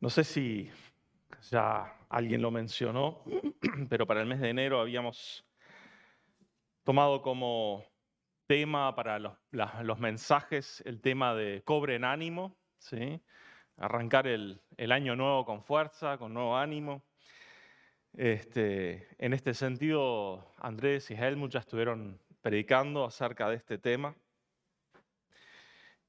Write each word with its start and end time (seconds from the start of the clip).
No 0.00 0.08
sé 0.08 0.24
si 0.24 0.70
ya 1.50 1.94
alguien 2.08 2.40
lo 2.40 2.50
mencionó, 2.50 3.22
pero 3.90 4.06
para 4.06 4.22
el 4.22 4.26
mes 4.26 4.40
de 4.40 4.48
enero 4.48 4.80
habíamos 4.80 5.44
tomado 6.84 7.20
como 7.20 7.84
tema 8.46 8.94
para 8.94 9.18
los, 9.18 9.98
mensajes 9.98 10.82
el 10.86 11.02
tema 11.02 11.34
de 11.34 11.62
cobre 11.66 11.96
en 11.96 12.04
ánimo, 12.04 12.56
¿sí? 12.78 13.20
arrancar 13.76 14.26
el, 14.26 14.62
año 14.90 15.16
nuevo 15.16 15.44
con 15.44 15.62
fuerza, 15.62 16.16
con 16.16 16.32
nuevo 16.32 16.56
ánimo. 16.56 17.02
Este, 18.14 19.06
en 19.18 19.34
este 19.34 19.52
sentido, 19.52 20.50
Andrés 20.56 21.10
y 21.10 21.14
Helmut 21.14 21.52
ya 21.52 21.60
estuvieron 21.60 22.18
predicando 22.40 23.04
acerca 23.04 23.50
de 23.50 23.56
este 23.56 23.76
tema. 23.76 24.16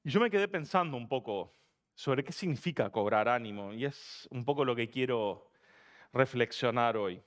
Y 0.02 0.08
yo 0.08 0.18
me 0.18 0.30
quedé 0.30 0.48
pensando 0.48 0.96
un 0.96 1.08
poco 1.10 1.52
sobre 1.94 2.24
qué 2.24 2.32
significa 2.32 2.90
cobrar 2.90 3.28
ánimo 3.28 3.72
y 3.72 3.84
es 3.84 4.28
un 4.30 4.44
poco 4.44 4.64
lo 4.64 4.74
que 4.74 4.88
quiero 4.88 5.50
reflexionar 6.12 6.96
hoy. 6.96 7.22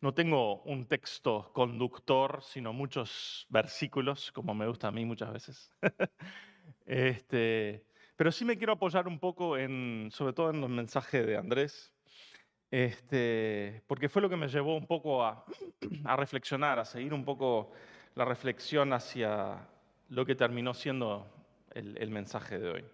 No 0.00 0.12
tengo 0.12 0.62
un 0.62 0.86
texto 0.86 1.50
conductor, 1.52 2.42
sino 2.42 2.72
muchos 2.72 3.46
versículos, 3.48 4.30
como 4.32 4.54
me 4.54 4.66
gusta 4.66 4.88
a 4.88 4.92
mí 4.92 5.04
muchas 5.04 5.32
veces. 5.32 5.72
este, 6.86 7.86
pero 8.16 8.30
sí 8.30 8.44
me 8.44 8.56
quiero 8.56 8.74
apoyar 8.74 9.08
un 9.08 9.18
poco 9.18 9.56
en, 9.56 10.10
sobre 10.12 10.32
todo 10.32 10.50
en 10.50 10.62
el 10.62 10.68
mensaje 10.68 11.24
de 11.24 11.36
Andrés, 11.36 11.92
este, 12.70 13.82
porque 13.86 14.08
fue 14.08 14.20
lo 14.20 14.28
que 14.28 14.36
me 14.36 14.48
llevó 14.48 14.76
un 14.76 14.86
poco 14.86 15.24
a 15.24 16.16
reflexionar, 16.16 16.78
a 16.78 16.84
seguir 16.84 17.14
un 17.14 17.24
poco 17.24 17.72
la 18.14 18.24
reflexión 18.24 18.92
hacia 18.92 19.68
lo 20.08 20.26
que 20.26 20.34
terminó 20.34 20.74
siendo 20.74 21.26
el 21.74 22.10
mensaje 22.10 22.58
de 22.58 22.70
hoy. 22.70 22.84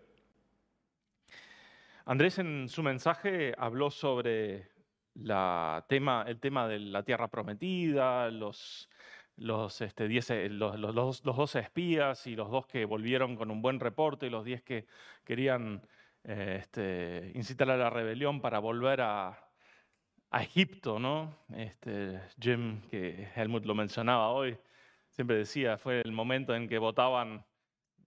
Andrés 2.04 2.38
en 2.38 2.68
su 2.68 2.82
mensaje 2.82 3.54
habló 3.59 3.90
sobre 3.90 4.68
el 5.14 6.38
tema 6.40 6.68
de 6.68 6.79
la 6.79 7.02
tierra 7.02 7.29
prometida, 7.29 8.30
los, 8.30 8.88
los, 9.37 9.80
este, 9.80 10.09
los, 10.48 10.78
los, 10.78 11.23
12 11.23 11.59
espías 11.59 12.26
y 12.26 12.37
los 12.37 12.51
dos 12.51 12.66
que 12.66 12.84
volvieron 12.84 13.37
con 13.37 13.51
un 13.51 13.62
buen 13.62 13.80
reporte 13.80 14.26
y 14.26 14.30
los 14.30 14.45
10 14.45 14.62
que 14.62 14.87
querían 15.24 15.82
eh, 16.24 16.59
este, 16.60 17.32
incitar 17.34 17.71
a 17.71 17.76
la 17.76 17.90
rebelión 17.90 18.40
para 18.40 18.59
volver 18.59 19.01
a, 19.01 19.46
Egipto, 20.32 21.01
¿no? 21.01 21.37
Este, 21.56 22.21
Jim, 22.40 22.82
que 22.82 23.28
Helmut 23.34 23.65
lo 23.65 23.74
mencionaba 23.74 24.28
hoy, 24.28 24.56
siempre 25.10 25.37
decía, 25.37 25.76
fue 25.76 26.02
el 26.02 26.12
momento 26.12 26.54
en 26.54 26.68
que 26.68 26.78
votaban 26.78 27.45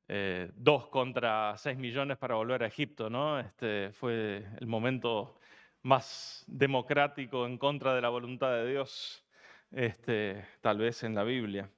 eh, 0.07 0.51
dos 0.55 0.87
contra 0.87 1.55
seis 1.57 1.77
millones 1.77 2.17
para 2.17 2.35
volver 2.35 2.63
a 2.63 2.67
Egipto, 2.67 3.09
¿no? 3.09 3.39
Este, 3.39 3.91
fue 3.93 4.45
el 4.59 4.67
momento 4.67 5.39
más 5.83 6.43
democrático 6.47 7.45
en 7.45 7.57
contra 7.57 7.93
de 7.93 8.01
la 8.01 8.09
voluntad 8.09 8.51
de 8.51 8.69
Dios, 8.69 9.25
este, 9.71 10.45
tal 10.61 10.77
vez 10.77 11.03
en 11.03 11.15
la 11.15 11.23
Biblia. 11.23 11.69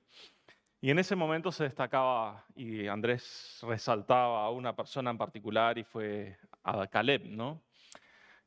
Y 0.82 0.92
en 0.92 1.00
ese 1.00 1.16
momento 1.16 1.52
se 1.52 1.64
destacaba, 1.64 2.46
y 2.56 2.88
Andrés 2.88 3.60
resaltaba 3.64 4.46
a 4.46 4.52
una 4.52 4.76
persona 4.76 5.10
en 5.12 5.18
particular, 5.18 5.78
y 5.78 5.84
fue 5.84 6.38
a 6.64 6.86
Caleb, 6.88 7.26
¿no? 7.26 7.64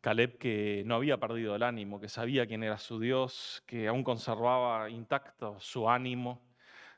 Caleb 0.00 0.38
que 0.38 0.82
no 0.86 0.94
había 0.94 1.18
perdido 1.18 1.56
el 1.56 1.62
ánimo, 1.64 2.00
que 2.00 2.08
sabía 2.08 2.46
quién 2.46 2.62
era 2.62 2.78
su 2.78 3.00
Dios, 3.00 3.64
que 3.66 3.88
aún 3.88 4.04
conservaba 4.04 4.88
intacto 4.90 5.58
su 5.58 5.90
ánimo 5.90 6.40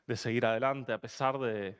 de 0.05 0.15
seguir 0.15 0.45
adelante, 0.45 0.93
a 0.93 0.99
pesar 0.99 1.39
de 1.39 1.79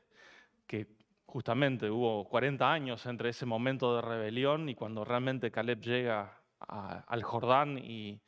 que 0.72 0.86
justamente 1.26 1.90
hubo 1.90 2.26
40 2.30 2.72
años 2.72 3.04
entre 3.04 3.28
ese 3.28 3.44
momento 3.44 3.94
de 3.94 4.00
rebelión 4.00 4.70
y 4.70 4.74
cuando 4.74 5.04
realmente 5.04 5.50
Caleb 5.50 5.82
llega 5.82 6.42
al 6.60 7.22
Jordán 7.22 7.76
y 7.76 8.22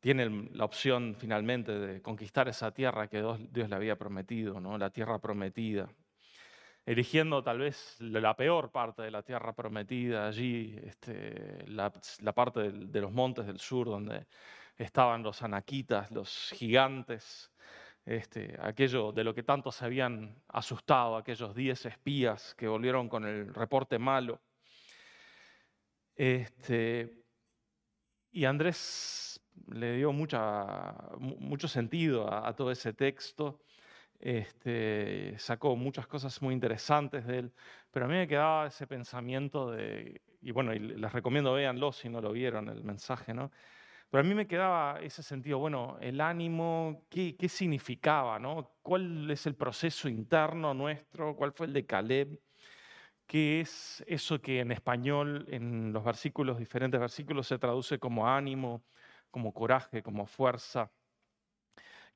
tiene 0.00 0.48
la 0.54 0.64
opción 0.64 1.14
finalmente 1.18 1.78
de 1.78 2.00
conquistar 2.00 2.48
esa 2.48 2.72
tierra 2.72 3.08
que 3.08 3.18
Dios, 3.18 3.68
le 3.68 3.76
había 3.76 3.96
prometido, 3.96 4.60
¿no? 4.60 4.78
la 4.78 4.88
tierra 4.88 5.18
prometida. 5.18 5.90
Eligiendo 6.86 7.42
tal 7.42 7.58
vez 7.58 8.00
la 8.00 8.34
peor 8.34 8.70
parte 8.70 9.02
de 9.02 9.10
la 9.10 9.22
tierra 9.22 9.52
prometida, 9.54 10.26
allí 10.26 10.74
este, 10.84 11.66
la, 11.66 11.92
parte 12.34 12.72
de 12.72 13.00
los 13.02 13.12
montes 13.12 13.44
del 13.44 13.58
sur 13.58 13.88
donde 13.88 14.26
estaban 14.78 15.22
los 15.22 15.42
anaquitas, 15.42 16.10
los 16.12 16.50
gigantes, 16.54 17.52
este, 18.08 18.56
aquello 18.60 19.12
de 19.12 19.22
lo 19.22 19.34
que 19.34 19.42
tanto 19.42 19.70
se 19.70 19.84
habían 19.84 20.42
asustado, 20.48 21.16
aquellos 21.16 21.54
diez 21.54 21.84
espías 21.84 22.54
que 22.54 22.66
volvieron 22.66 23.06
con 23.06 23.26
el 23.26 23.52
reporte 23.54 23.98
malo. 23.98 24.40
Este, 26.16 27.22
y 28.30 28.46
Andrés 28.46 29.40
le 29.68 29.96
dio 29.96 30.12
mucho 30.12 31.68
sentido 31.68 32.32
a, 32.32 32.56
todo 32.56 32.70
ese 32.70 32.94
texto, 32.94 33.60
este, 34.18 35.38
sacó 35.38 35.76
muchas 35.76 36.06
cosas 36.06 36.40
muy 36.40 36.54
interesantes 36.54 37.26
de 37.26 37.38
él, 37.40 37.52
pero 37.90 38.06
a 38.06 38.08
mí 38.08 38.14
me 38.14 38.26
quedaba 38.26 38.68
ese 38.68 38.86
pensamiento 38.86 39.70
de, 39.70 40.22
y 40.40 40.50
bueno, 40.50 40.72
les 40.72 41.12
recomiendo 41.12 41.52
véanlo 41.52 41.92
si 41.92 42.08
no 42.08 42.22
lo 42.22 42.32
vieron 42.32 42.70
el 42.70 42.82
mensaje, 42.84 43.34
¿no? 43.34 43.50
Pero 44.10 44.22
a 44.22 44.24
mí 44.24 44.34
me 44.34 44.46
quedaba 44.46 45.00
ese 45.00 45.22
sentido, 45.22 45.58
bueno, 45.58 45.98
el 46.00 46.20
ánimo, 46.20 47.04
¿qué, 47.10 47.36
significaba? 47.48 48.38
¿no? 48.38 48.72
¿Cuál 48.82 49.30
es 49.30 49.46
el 49.46 49.54
proceso 49.54 50.08
interno 50.08 50.72
nuestro? 50.72 51.36
¿Cuál 51.36 51.52
fue 51.52 51.66
el 51.66 51.74
de 51.74 51.84
Caleb? 51.84 52.40
¿Qué 53.26 53.60
es 53.60 54.02
eso 54.06 54.40
que 54.40 54.60
en 54.60 54.72
español, 54.72 55.46
en 55.50 55.92
los 55.92 56.04
versículos, 56.04 56.58
diferentes 56.58 56.98
versículos, 56.98 57.46
se 57.46 57.58
traduce 57.58 57.98
como 57.98 58.26
ánimo, 58.26 58.82
como 59.30 59.52
coraje, 59.52 60.02
como 60.02 60.26
fuerza? 60.26 60.90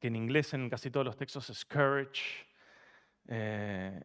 Que 0.01 0.09
en 0.09 0.17
inglés 0.17 0.55
en 0.55 0.71
casi 0.71 0.91
todos 0.91 1.05
los 1.05 1.17
textos 1.17 1.51
es 1.51 1.65
courage. 1.67 2.47
Eh, 3.29 4.01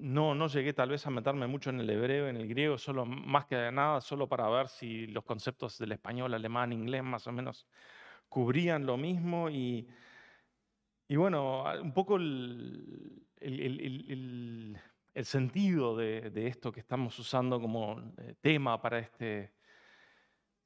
no, 0.00 0.34
no 0.34 0.48
llegué 0.48 0.72
tal 0.72 0.90
vez 0.90 1.06
a 1.06 1.10
meterme 1.10 1.46
mucho 1.46 1.70
en 1.70 1.80
el 1.80 1.90
hebreo, 1.90 2.28
en 2.28 2.36
el 2.36 2.48
griego, 2.48 2.78
solo 2.78 3.04
más 3.04 3.46
que 3.46 3.70
nada, 3.72 4.00
solo 4.00 4.28
para 4.28 4.48
ver 4.48 4.68
si 4.68 5.06
los 5.06 5.24
conceptos 5.24 5.78
del 5.78 5.92
español, 5.92 6.34
alemán, 6.34 6.72
inglés 6.72 7.02
más 7.04 7.26
o 7.26 7.32
menos 7.32 7.66
cubrían 8.28 8.86
lo 8.86 8.96
mismo. 8.96 9.50
Y, 9.50 9.86
y 11.08 11.16
bueno, 11.16 11.64
un 11.82 11.92
poco 11.92 12.16
el, 12.16 13.26
sentido 15.22 15.96
de, 15.96 16.46
esto 16.46 16.72
que 16.72 16.80
estamos 16.80 17.18
usando 17.18 17.60
como 17.60 18.00
eh, 18.18 18.34
tema 18.40 18.80
para 18.80 18.98
este, 18.98 19.52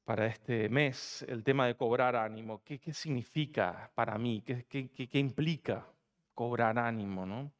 para 0.05 0.27
este 0.27 0.69
mes, 0.69 1.25
el 1.27 1.43
tema 1.43 1.67
de 1.67 1.75
cobrar 1.75 2.15
ánimo. 2.15 2.63
¿Qué, 2.63 2.79
qué 2.79 2.93
significa 2.93 3.91
para 3.95 4.17
mí? 4.17 4.41
¿Qué, 4.45 4.65
qué, 4.65 4.89
qué 4.89 5.19
implica 5.19 5.87
cobrar 6.33 6.79
ánimo? 6.79 7.25
¿no? 7.25 7.51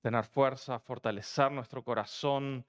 Tener 0.00 0.24
fuerza, 0.24 0.78
fortalecer 0.78 1.50
nuestro 1.52 1.82
corazón. 1.82 2.66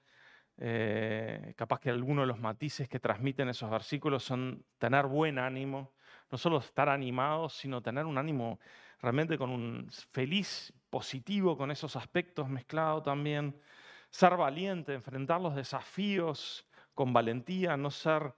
Eh, 0.56 1.54
capaz 1.56 1.80
que 1.80 1.90
algunos 1.90 2.24
de 2.24 2.26
los 2.26 2.38
matices 2.38 2.88
que 2.88 3.00
transmiten 3.00 3.48
esos 3.48 3.70
versículos 3.70 4.24
son 4.24 4.64
tener 4.78 5.06
buen 5.06 5.38
ánimo, 5.38 5.94
no 6.30 6.36
solo 6.36 6.58
estar 6.58 6.88
animados, 6.88 7.54
sino 7.54 7.80
tener 7.80 8.04
un 8.04 8.18
ánimo 8.18 8.58
realmente 9.00 9.38
con 9.38 9.50
un 9.50 9.88
feliz, 10.12 10.72
positivo, 10.90 11.56
con 11.56 11.70
esos 11.70 11.96
aspectos 11.96 12.48
mezclados 12.48 13.04
también. 13.04 13.58
Ser 14.10 14.36
valiente, 14.36 14.92
enfrentar 14.92 15.40
los 15.40 15.54
desafíos 15.54 16.66
con 16.94 17.12
valentía, 17.12 17.76
no 17.76 17.90
ser 17.90 18.34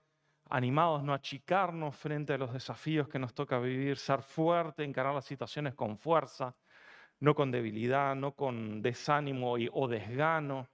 animados, 0.49 1.03
no 1.03 1.13
achicarnos 1.13 1.95
frente 1.95 2.33
a 2.33 2.37
los 2.37 2.53
desafíos 2.53 3.09
que 3.09 3.19
nos 3.19 3.33
toca 3.33 3.59
vivir, 3.59 3.97
ser 3.97 4.21
fuerte, 4.21 4.83
encarar 4.83 5.13
las 5.13 5.25
situaciones 5.25 5.73
con 5.73 5.97
fuerza 5.97 6.55
no 7.23 7.35
con 7.35 7.51
debilidad, 7.51 8.17
no 8.17 8.35
con 8.35 8.81
desánimo 8.81 9.53
o 9.53 9.87
desgano. 9.87 10.67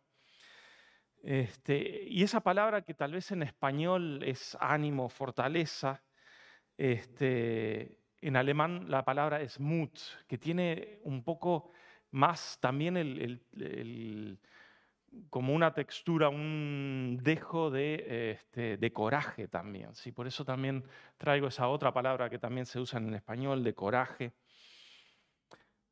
Este, 1.22 2.06
y 2.08 2.24
esa 2.24 2.40
palabra 2.40 2.82
que 2.82 2.96
tal 2.96 3.12
vez 3.12 3.32
en 3.32 3.44
español 3.44 4.24
es 4.24 4.58
ánimo, 4.60 5.10
fortaleza, 5.10 6.02
este, 6.76 8.00
en 8.20 8.36
alemán 8.36 8.90
la 8.90 9.06
palabra 9.06 9.42
es 9.42 9.60
Mut, 9.60 10.00
que 10.28 10.40
tiene 10.40 10.98
un 11.04 11.24
poco 11.24 11.70
más 12.10 12.58
también 12.60 12.98
el, 12.98 14.40
como 15.30 15.54
una 15.54 15.72
textura, 15.72 16.30
un 16.30 17.20
dejo 17.22 17.70
de, 17.70 18.32
este, 18.32 18.78
de 18.78 18.92
coraje 18.92 19.48
también. 19.48 19.94
¿sí? 19.94 20.12
Por 20.12 20.26
eso 20.26 20.44
también 20.44 20.84
traigo 21.20 21.50
esa 21.50 21.68
otra 21.68 21.94
palabra 21.94 22.28
que 22.28 22.40
también 22.40 22.66
se 22.66 22.80
usa 22.80 23.00
en 23.00 23.14
español, 23.14 23.64
de 23.64 23.76
coraje. 23.76 24.34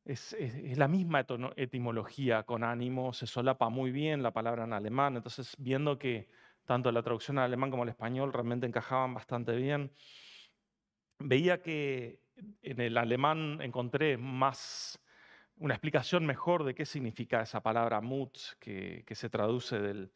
Es, 0.08 0.38
la 0.78 0.88
misma 0.88 1.26
etimología 1.58 2.44
con 2.44 2.64
ánimo, 2.64 3.12
se 3.12 3.28
solapa 3.28 3.68
muy 3.68 3.92
bien 3.92 4.24
la 4.24 4.32
palabra 4.32 4.64
en 4.64 4.72
alemán, 4.72 5.18
entonces 5.18 5.54
viendo 5.58 6.00
que 6.00 6.30
tanto 6.64 6.94
la 6.94 7.04
traducción 7.04 7.38
al 7.38 7.44
alemán 7.44 7.72
como 7.72 7.84
al 7.84 7.90
español 7.90 8.32
realmente 8.32 8.66
encajaban 8.66 9.14
bastante 9.14 9.54
bien, 9.58 9.92
veía 11.20 11.62
que 11.62 12.22
en 12.62 12.80
el 12.80 12.98
alemán 12.98 13.60
encontré 13.62 14.16
más 14.18 14.98
una 15.58 15.74
explicación 15.74 16.26
mejor 16.26 16.64
de 16.64 16.74
qué 16.74 16.86
significa 16.86 17.42
esa 17.42 17.62
palabra 17.62 18.00
Mut, 18.00 18.38
que, 18.62 19.04
se 19.12 19.30
traduce 19.30 19.78
del, 19.78 20.14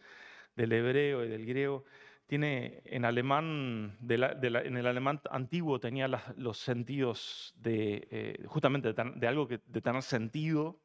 del 0.55 0.71
hebreo 0.71 1.25
y 1.25 1.27
del 1.27 1.45
griego, 1.45 1.83
tiene 2.31 2.81
en 2.85 3.03
alemán, 3.03 3.97
en 4.07 4.77
el 4.77 4.87
alemán 4.87 5.19
antiguo 5.31 5.81
tenía 5.81 6.07
los 6.37 6.59
sentidos 6.59 7.53
de, 7.57 8.07
eh, 8.09 8.45
justamente 8.47 8.93
de, 8.93 9.27
algo 9.27 9.49
que, 9.49 9.59
de 9.65 9.81
tener 9.81 10.01
sentido, 10.01 10.79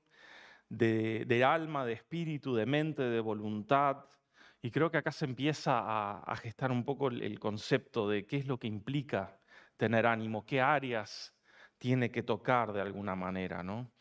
de, 0.69 1.44
alma, 1.44 1.87
de 1.87 1.93
espíritu, 1.93 2.56
de 2.56 2.66
mente, 2.66 3.02
de 3.04 3.20
voluntad. 3.20 4.06
Y 4.60 4.72
creo 4.72 4.90
que 4.90 4.96
acá 4.96 5.12
se 5.12 5.25
empieza 5.25 5.78
a, 5.78 6.34
gestar 6.34 6.72
un 6.72 6.84
poco 6.84 7.10
el, 7.10 7.38
concepto 7.38 8.08
de 8.08 8.26
qué 8.26 8.38
es 8.38 8.48
lo 8.48 8.58
que 8.58 8.66
implica 8.66 9.38
tener 9.76 10.04
ánimo, 10.04 10.44
qué 10.44 10.60
áreas 10.60 11.32
tiene 11.78 12.10
que 12.10 12.25
tocar 12.25 12.72
de 12.72 12.81
alguna 12.81 13.14
manera. 13.14 13.62
¿no? 13.62 13.93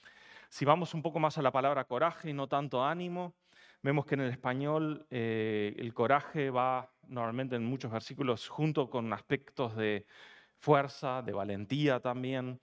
Si 0.50 0.66
vamos 0.66 0.96
un 0.96 1.04
poco 1.04 1.20
más 1.20 1.38
a 1.38 1.44
la 1.44 1.52
palabra 1.52 1.84
coraje 1.84 2.32
y 2.32 2.34
no 2.34 2.48
tanto 2.48 2.84
ánimo, 2.84 3.36
vemos 3.86 4.08
que 4.08 4.16
en 4.16 4.22
el 4.22 4.32
español 4.32 5.06
eh, 5.12 5.76
el 5.78 5.94
coraje 5.94 6.50
va 6.50 6.92
normalmente 7.08 7.56
en 7.56 7.64
muchos 7.64 7.92
versículos 7.92 8.50
junto 8.50 8.90
con 8.90 9.14
aspectos 9.14 9.76
de 9.76 10.08
fuerza, 10.58 11.22
de 11.22 11.34
valentía 11.34 12.00
también. 12.00 12.60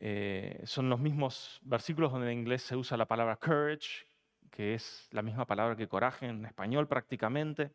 Eh, 0.00 0.60
son 0.64 0.90
los 0.90 1.00
mismos 1.00 1.60
versículos 1.62 2.12
donde 2.12 2.30
en 2.30 2.40
inglés 2.40 2.60
se 2.60 2.76
usa 2.76 2.98
la 2.98 3.06
palabra 3.06 3.36
courage, 3.36 4.06
que 4.50 4.74
es 4.74 5.08
la 5.12 5.22
misma 5.22 5.46
palabra 5.46 5.76
que 5.76 5.88
coraje 5.88 6.26
en 6.26 6.44
español 6.44 6.86
prácticamente. 6.86 7.72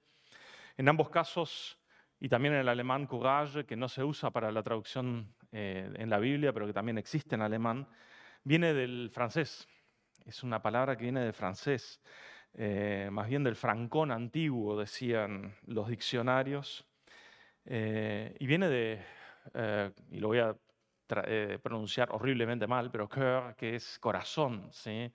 En 0.78 0.88
ambos 0.88 1.10
casos, 1.10 1.80
y 2.20 2.30
también 2.30 2.54
en 2.54 2.60
el 2.60 2.70
alemán 2.70 3.08
courage, 3.08 3.66
que 3.66 3.76
no 3.76 3.90
se 3.90 4.04
usa 4.04 4.30
para 4.30 4.52
la 4.52 4.62
traducción 4.62 5.34
eh, 5.52 5.92
en 5.96 6.12
la 6.12 6.20
Biblia, 6.20 6.54
pero 6.54 6.68
que 6.68 6.74
también 6.74 7.00
existe 7.00 7.34
en 7.34 7.42
alemán, 7.42 7.88
viene 8.44 8.76
del 8.76 9.10
francés. 9.12 9.68
Es 10.24 10.44
una 10.44 10.62
palabra 10.62 10.96
que 10.96 11.04
viene 11.04 11.22
del 11.22 11.34
francés, 11.34 12.00
eh, 12.58 13.10
más 13.12 13.28
bien 13.28 13.44
del 13.44 13.56
francón 13.56 14.12
antiguo, 14.12 14.80
decían 14.80 15.56
los 15.66 15.90
diccionarios, 15.90 16.86
y 17.68 18.46
viene 18.46 18.70
de, 18.70 19.02
y 20.12 20.20
lo 20.20 20.28
voy 20.28 20.38
a 20.38 20.56
eh, 21.08 21.60
pronunciar 21.62 22.10
horriblemente 22.12 22.66
mal, 22.66 22.90
pero 22.90 23.08
cœur, 23.08 23.56
que 23.56 23.76
es 23.76 24.00
corazón, 24.00 24.70
¿sí? 24.72 25.12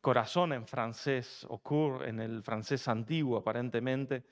Corazón 0.00 0.52
en 0.52 0.66
francés, 0.66 1.46
o 1.48 1.58
coeur 1.58 2.08
en 2.08 2.18
el 2.18 2.42
francés 2.42 2.88
antiguo 2.88 3.38
aparentemente, 3.38 4.24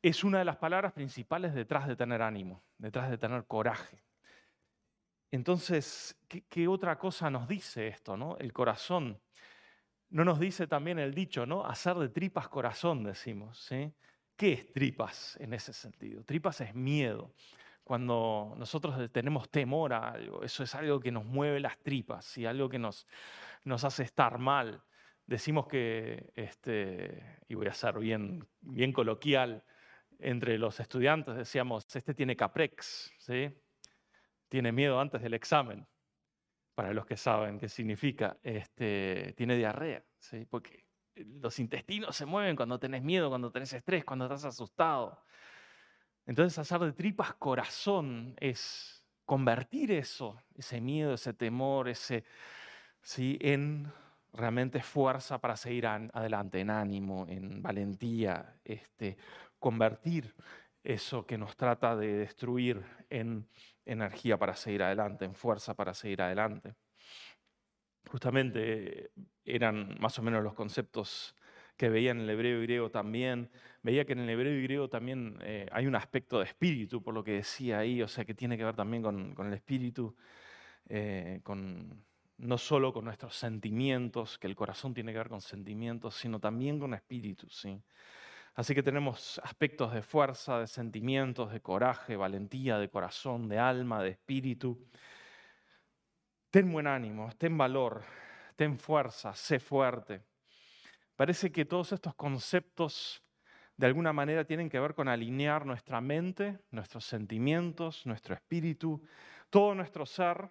es 0.00 0.24
una 0.24 0.38
de 0.38 0.46
las 0.46 0.56
palabras 0.56 0.92
principales 0.94 1.52
detrás 1.52 1.86
de 1.86 1.96
tener 1.96 2.22
ánimo, 2.22 2.62
detrás 2.78 3.10
de 3.10 3.18
tener 3.18 3.44
coraje. 3.46 4.02
Entonces, 5.30 6.18
¿qué, 6.26 6.66
otra 6.68 6.98
cosa 6.98 7.28
nos 7.28 7.46
dice 7.46 7.88
esto, 7.88 8.16
no? 8.16 8.38
El 8.38 8.54
corazón. 8.54 9.20
No 10.10 10.24
nos 10.24 10.40
dice 10.40 10.66
también 10.66 10.98
el 10.98 11.14
dicho, 11.14 11.44
¿no? 11.44 11.64
Hacer 11.64 11.96
de 11.96 12.08
tripas 12.08 12.48
corazón, 12.48 13.04
decimos, 13.04 13.58
¿sí? 13.58 13.92
¿Qué 14.36 14.52
es 14.52 14.72
tripas 14.72 15.36
en 15.40 15.52
ese 15.52 15.72
sentido? 15.72 16.22
Tripas 16.24 16.60
es 16.60 16.74
miedo 16.74 17.34
cuando 17.88 18.54
nosotros 18.58 19.10
tenemos 19.10 19.48
temor 19.48 19.94
a 19.94 20.10
algo, 20.10 20.42
eso 20.42 20.62
es 20.62 20.74
algo 20.74 21.00
que 21.00 21.10
nos 21.10 21.24
mueve 21.24 21.58
las 21.58 21.78
tripas 21.78 22.36
y 22.36 22.44
algo 22.44 22.68
que 22.68 22.78
nos, 22.78 23.06
hace 23.82 24.02
estar 24.02 24.38
mal. 24.38 24.82
Decimos 25.26 25.66
que, 25.66 26.30
este, 26.36 27.38
y 27.48 27.54
voy 27.54 27.66
a 27.66 27.72
ser 27.72 27.98
bien, 27.98 28.46
bien 28.60 28.92
coloquial, 28.92 29.64
entre 30.18 30.58
los 30.58 30.80
estudiantes 30.80 31.36
decíamos, 31.36 31.86
este 31.94 32.12
tiene 32.12 32.36
caprex, 32.36 33.10
¿sí? 33.18 33.50
tiene 34.48 34.70
miedo 34.70 35.00
antes 35.00 35.22
del 35.22 35.34
examen, 35.34 35.86
para 36.78 36.92
los 36.92 37.06
que 37.06 37.16
saben 37.16 37.58
qué 37.58 37.68
significa, 37.68 38.36
este, 38.40 39.34
tiene 39.36 39.56
diarrea, 39.56 40.04
¿sí? 40.16 40.46
porque 40.48 40.84
los 41.16 41.58
intestinos 41.58 42.14
se 42.14 42.24
mueven 42.24 42.54
cuando 42.54 42.78
tenés 42.78 43.02
miedo, 43.02 43.30
cuando 43.30 43.50
tenés 43.50 43.72
estrés, 43.72 44.04
cuando 44.04 44.26
estás 44.26 44.44
asustado. 44.44 45.20
Entonces 46.24 46.56
hacer 46.56 46.78
de 46.78 46.92
tripas 46.92 47.34
corazón 47.34 48.36
es 48.38 49.04
convertir 49.24 49.90
eso, 49.90 50.40
ese 50.54 50.80
miedo, 50.80 51.14
ese 51.14 51.32
temor, 51.32 51.88
ese, 51.88 52.22
¿sí? 53.02 53.36
en 53.40 53.92
realmente 54.32 54.80
fuerza 54.80 55.40
para 55.40 55.56
seguir 55.56 55.84
adelante, 55.84 56.60
en 56.60 56.70
ánimo, 56.70 57.26
en 57.28 57.60
valentía, 57.60 58.54
este, 58.62 59.16
convertir 59.58 60.32
eso 60.88 61.26
que 61.26 61.36
nos 61.36 61.54
trata 61.54 61.94
de 61.94 62.14
destruir 62.14 62.82
en 63.10 63.46
energía 63.84 64.38
para 64.38 64.56
seguir 64.56 64.82
adelante, 64.82 65.26
en 65.26 65.34
fuerza 65.34 65.74
para 65.74 65.92
seguir 65.92 66.22
adelante. 66.22 66.74
Justamente 68.10 69.10
eran 69.44 69.98
más 70.00 70.18
o 70.18 70.22
menos 70.22 70.42
los 70.42 70.54
conceptos 70.54 71.36
que 71.76 71.90
veía 71.90 72.12
en 72.12 72.20
el 72.20 72.30
hebreo 72.30 72.60
y 72.60 72.62
griego 72.62 72.90
también. 72.90 73.50
Veía 73.82 74.06
que 74.06 74.14
en 74.14 74.20
el 74.20 74.30
hebreo 74.30 74.58
y 74.58 74.62
griego 74.62 74.88
también 74.88 75.38
eh, 75.42 75.66
hay 75.72 75.86
un 75.86 75.94
aspecto 75.94 76.38
de 76.38 76.46
espíritu, 76.46 77.02
por 77.02 77.12
lo 77.12 77.22
que 77.22 77.32
decía 77.32 77.80
ahí, 77.80 78.00
o 78.00 78.08
sea, 78.08 78.24
que 78.24 78.34
tiene 78.34 78.56
que 78.56 78.64
ver 78.64 78.74
también 78.74 79.02
con, 79.02 79.34
el 79.38 79.52
espíritu, 79.52 80.16
eh, 80.88 81.40
con, 81.42 82.02
no 82.38 82.56
solo 82.56 82.94
con 82.94 83.04
nuestros 83.04 83.36
sentimientos, 83.36 84.38
que 84.38 84.46
el 84.46 84.56
corazón 84.56 84.94
tiene 84.94 85.12
que 85.12 85.18
ver 85.18 85.28
con 85.28 85.42
sentimientos, 85.42 86.14
sino 86.14 86.40
también 86.40 86.78
con 86.78 86.94
espíritu, 86.94 87.46
¿sí? 87.50 87.78
Así 88.58 88.74
que 88.74 88.82
tenemos 88.82 89.40
aspectos 89.44 89.92
de 89.92 90.02
fuerza, 90.02 90.58
de 90.58 90.66
sentimientos, 90.66 91.52
de 91.52 91.60
coraje, 91.60 92.16
valentía, 92.16 92.76
de 92.76 92.90
corazón, 92.90 93.48
de 93.48 93.56
alma, 93.56 94.02
de 94.02 94.10
espíritu. 94.10 94.84
Ten 96.50 96.72
buen 96.72 96.88
ánimo, 96.88 97.30
ten 97.38 97.56
valor, 97.56 98.02
ten 98.56 98.76
fuerza, 98.76 99.32
sé 99.32 99.60
fuerte. 99.60 100.22
Parece 101.14 101.52
que 101.52 101.66
todos 101.66 101.92
estos 101.92 102.16
conceptos 102.16 103.22
de 103.76 103.86
alguna 103.86 104.12
manera 104.12 104.44
tienen 104.44 104.68
que 104.68 104.80
ver 104.80 104.92
con 104.92 105.06
alinear 105.06 105.64
nuestra 105.64 106.00
mente, 106.00 106.58
nuestros 106.72 107.04
sentimientos, 107.04 108.06
nuestro 108.06 108.34
espíritu, 108.34 109.00
todo 109.50 109.72
nuestro 109.72 110.04
ser, 110.04 110.50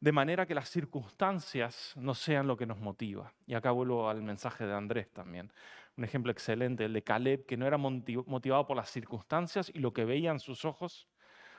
de 0.00 0.12
manera 0.12 0.44
que 0.44 0.54
las 0.54 0.68
circunstancias 0.68 1.94
no 1.96 2.14
sean 2.14 2.46
lo 2.46 2.58
que 2.58 2.66
nos 2.66 2.78
motiva. 2.78 3.32
Y 3.46 3.54
acá 3.54 3.70
vuelvo 3.70 4.10
al 4.10 4.22
mensaje 4.22 4.66
de 4.66 4.74
Andrés 4.74 5.10
también. 5.14 5.50
Un 5.98 6.04
ejemplo 6.04 6.30
excelente, 6.30 6.84
el 6.84 6.92
de 6.92 7.02
Caleb, 7.02 7.44
que 7.44 7.56
no 7.56 7.66
era 7.66 7.76
motivado 7.76 8.68
por 8.68 8.76
las 8.76 8.88
circunstancias 8.88 9.68
y 9.74 9.80
lo 9.80 9.92
que 9.92 10.04
veía 10.04 10.30
en 10.30 10.38
sus 10.38 10.64
ojos, 10.64 11.08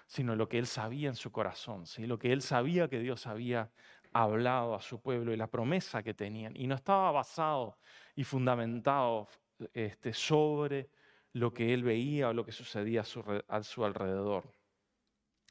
sino 0.07 0.33
lo 0.37 0.47
que 0.47 0.57
él 0.57 0.65
sabía 0.65 1.09
en 1.09 1.15
su 1.15 1.29
corazón, 1.29 1.85
¿sí? 1.85 2.07
lo 2.07 2.17
que 2.17 2.31
él 2.31 2.41
sabía 2.41 2.87
que 2.87 2.99
Dios 2.99 3.27
había 3.27 3.69
hablado 4.13 4.75
a 4.75 4.81
su 4.81 5.01
pueblo 5.01 5.33
y 5.33 5.35
la 5.35 5.47
promesa 5.47 6.03
que 6.03 6.13
tenían. 6.13 6.55
Y 6.55 6.67
no 6.67 6.75
estaba 6.75 7.11
basado 7.11 7.79
y 8.15 8.23
fundamentado 8.23 9.27
este, 9.73 10.13
sobre 10.13 10.89
lo 11.33 11.53
que 11.53 11.73
él 11.73 11.83
veía 11.83 12.29
o 12.29 12.33
lo 12.33 12.45
que 12.45 12.53
sucedía 12.53 13.01
a 13.01 13.03
su, 13.03 13.43
a 13.45 13.61
su 13.61 13.83
alrededor. 13.83 14.53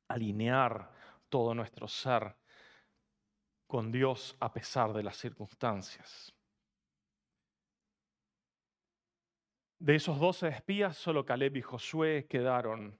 Alinear 0.09 0.91
todo 1.29 1.55
nuestro 1.55 1.89
ser 1.89 2.37
con 3.67 3.93
Dios 3.93 4.35
a 4.41 4.51
pesar 4.51 4.95
de 4.95 5.03
las 5.03 5.19
circunstancias. 5.19 6.38
De 9.81 9.95
esos 9.95 10.19
doce 10.19 10.49
espías, 10.49 10.97
solo 10.97 11.25
Caleb 11.25 11.57
y 11.57 11.63
Josué 11.63 12.27
quedaron 12.29 12.99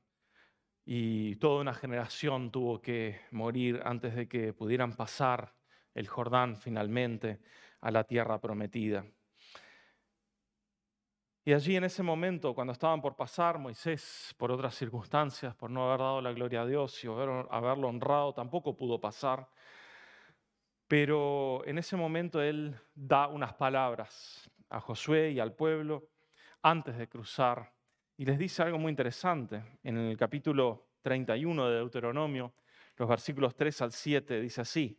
y 0.85 1.35
toda 1.37 1.61
una 1.61 1.75
generación 1.75 2.53
tuvo 2.53 2.81
que 2.81 3.21
morir 3.33 3.83
antes 3.85 4.15
de 4.15 4.29
que 4.29 4.53
pudieran 4.53 4.95
pasar 4.95 5.57
el 5.93 6.07
Jordán 6.07 6.57
finalmente 6.57 7.41
a 7.81 7.91
la 7.91 8.05
tierra 8.05 8.41
prometida. 8.41 9.05
Y 11.45 11.53
allí 11.53 11.75
en 11.75 11.83
ese 11.83 12.05
momento, 12.05 12.55
cuando 12.55 12.73
estaban 12.73 13.03
por 13.03 13.17
pasar, 13.17 13.59
Moisés, 13.59 14.33
por 14.39 14.53
otras 14.53 14.77
circunstancias, 14.77 15.57
por 15.57 15.71
no 15.71 15.89
haber 15.89 15.99
dado 15.99 16.21
la 16.21 16.33
gloria 16.33 16.63
a 16.63 16.67
Dios 16.67 17.03
y 17.03 17.09
haberlo 17.09 17.89
honrado, 17.89 18.35
tampoco 18.35 18.77
pudo 18.77 19.01
pasar. 19.01 19.49
Pero 20.87 21.67
en 21.67 21.79
ese 21.79 21.97
momento 21.97 22.41
él 22.41 22.79
da 22.95 23.27
unas 23.27 23.55
palabras 23.55 24.49
a 24.71 24.81
Josué 24.81 25.33
y 25.33 25.41
al 25.41 25.55
pueblo 25.55 26.09
antes 26.63 26.97
de 26.97 27.09
cruzar 27.09 27.73
y 28.17 28.25
les 28.25 28.39
dice 28.39 28.63
algo 28.63 28.79
muy 28.79 28.91
interesante. 28.91 29.63
En 29.83 29.97
el 29.97 30.17
capítulo 30.17 30.89
31 31.03 31.69
de 31.69 31.77
Deuteronomio, 31.77 32.53
los 32.97 33.09
versículos 33.09 33.55
3 33.55 33.83
al 33.83 33.93
7, 33.93 34.41
dice 34.41 34.61
así. 34.61 34.99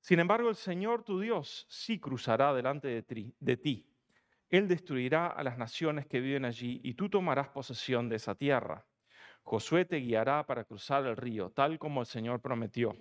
Sin 0.00 0.20
embargo, 0.20 0.48
el 0.48 0.56
Señor 0.56 1.04
tu 1.04 1.20
Dios 1.20 1.66
sí 1.68 1.98
cruzará 1.98 2.54
delante 2.54 2.88
de, 2.88 3.34
de 3.38 3.56
ti. 3.58 3.86
Él 4.48 4.66
destruirá 4.66 5.26
a 5.26 5.44
las 5.44 5.58
naciones 5.58 6.06
que 6.06 6.20
viven 6.20 6.46
allí 6.46 6.80
y 6.82 6.94
tú 6.94 7.10
tomarás 7.10 7.48
posesión 7.48 8.08
de 8.08 8.16
esa 8.16 8.34
tierra. 8.34 8.86
Josué 9.42 9.84
te 9.84 9.96
guiará 9.96 10.46
para 10.46 10.64
cruzar 10.64 11.04
el 11.06 11.16
río, 11.16 11.50
tal 11.50 11.78
como 11.78 12.00
el 12.00 12.06
Señor 12.06 12.40
prometió. 12.40 12.96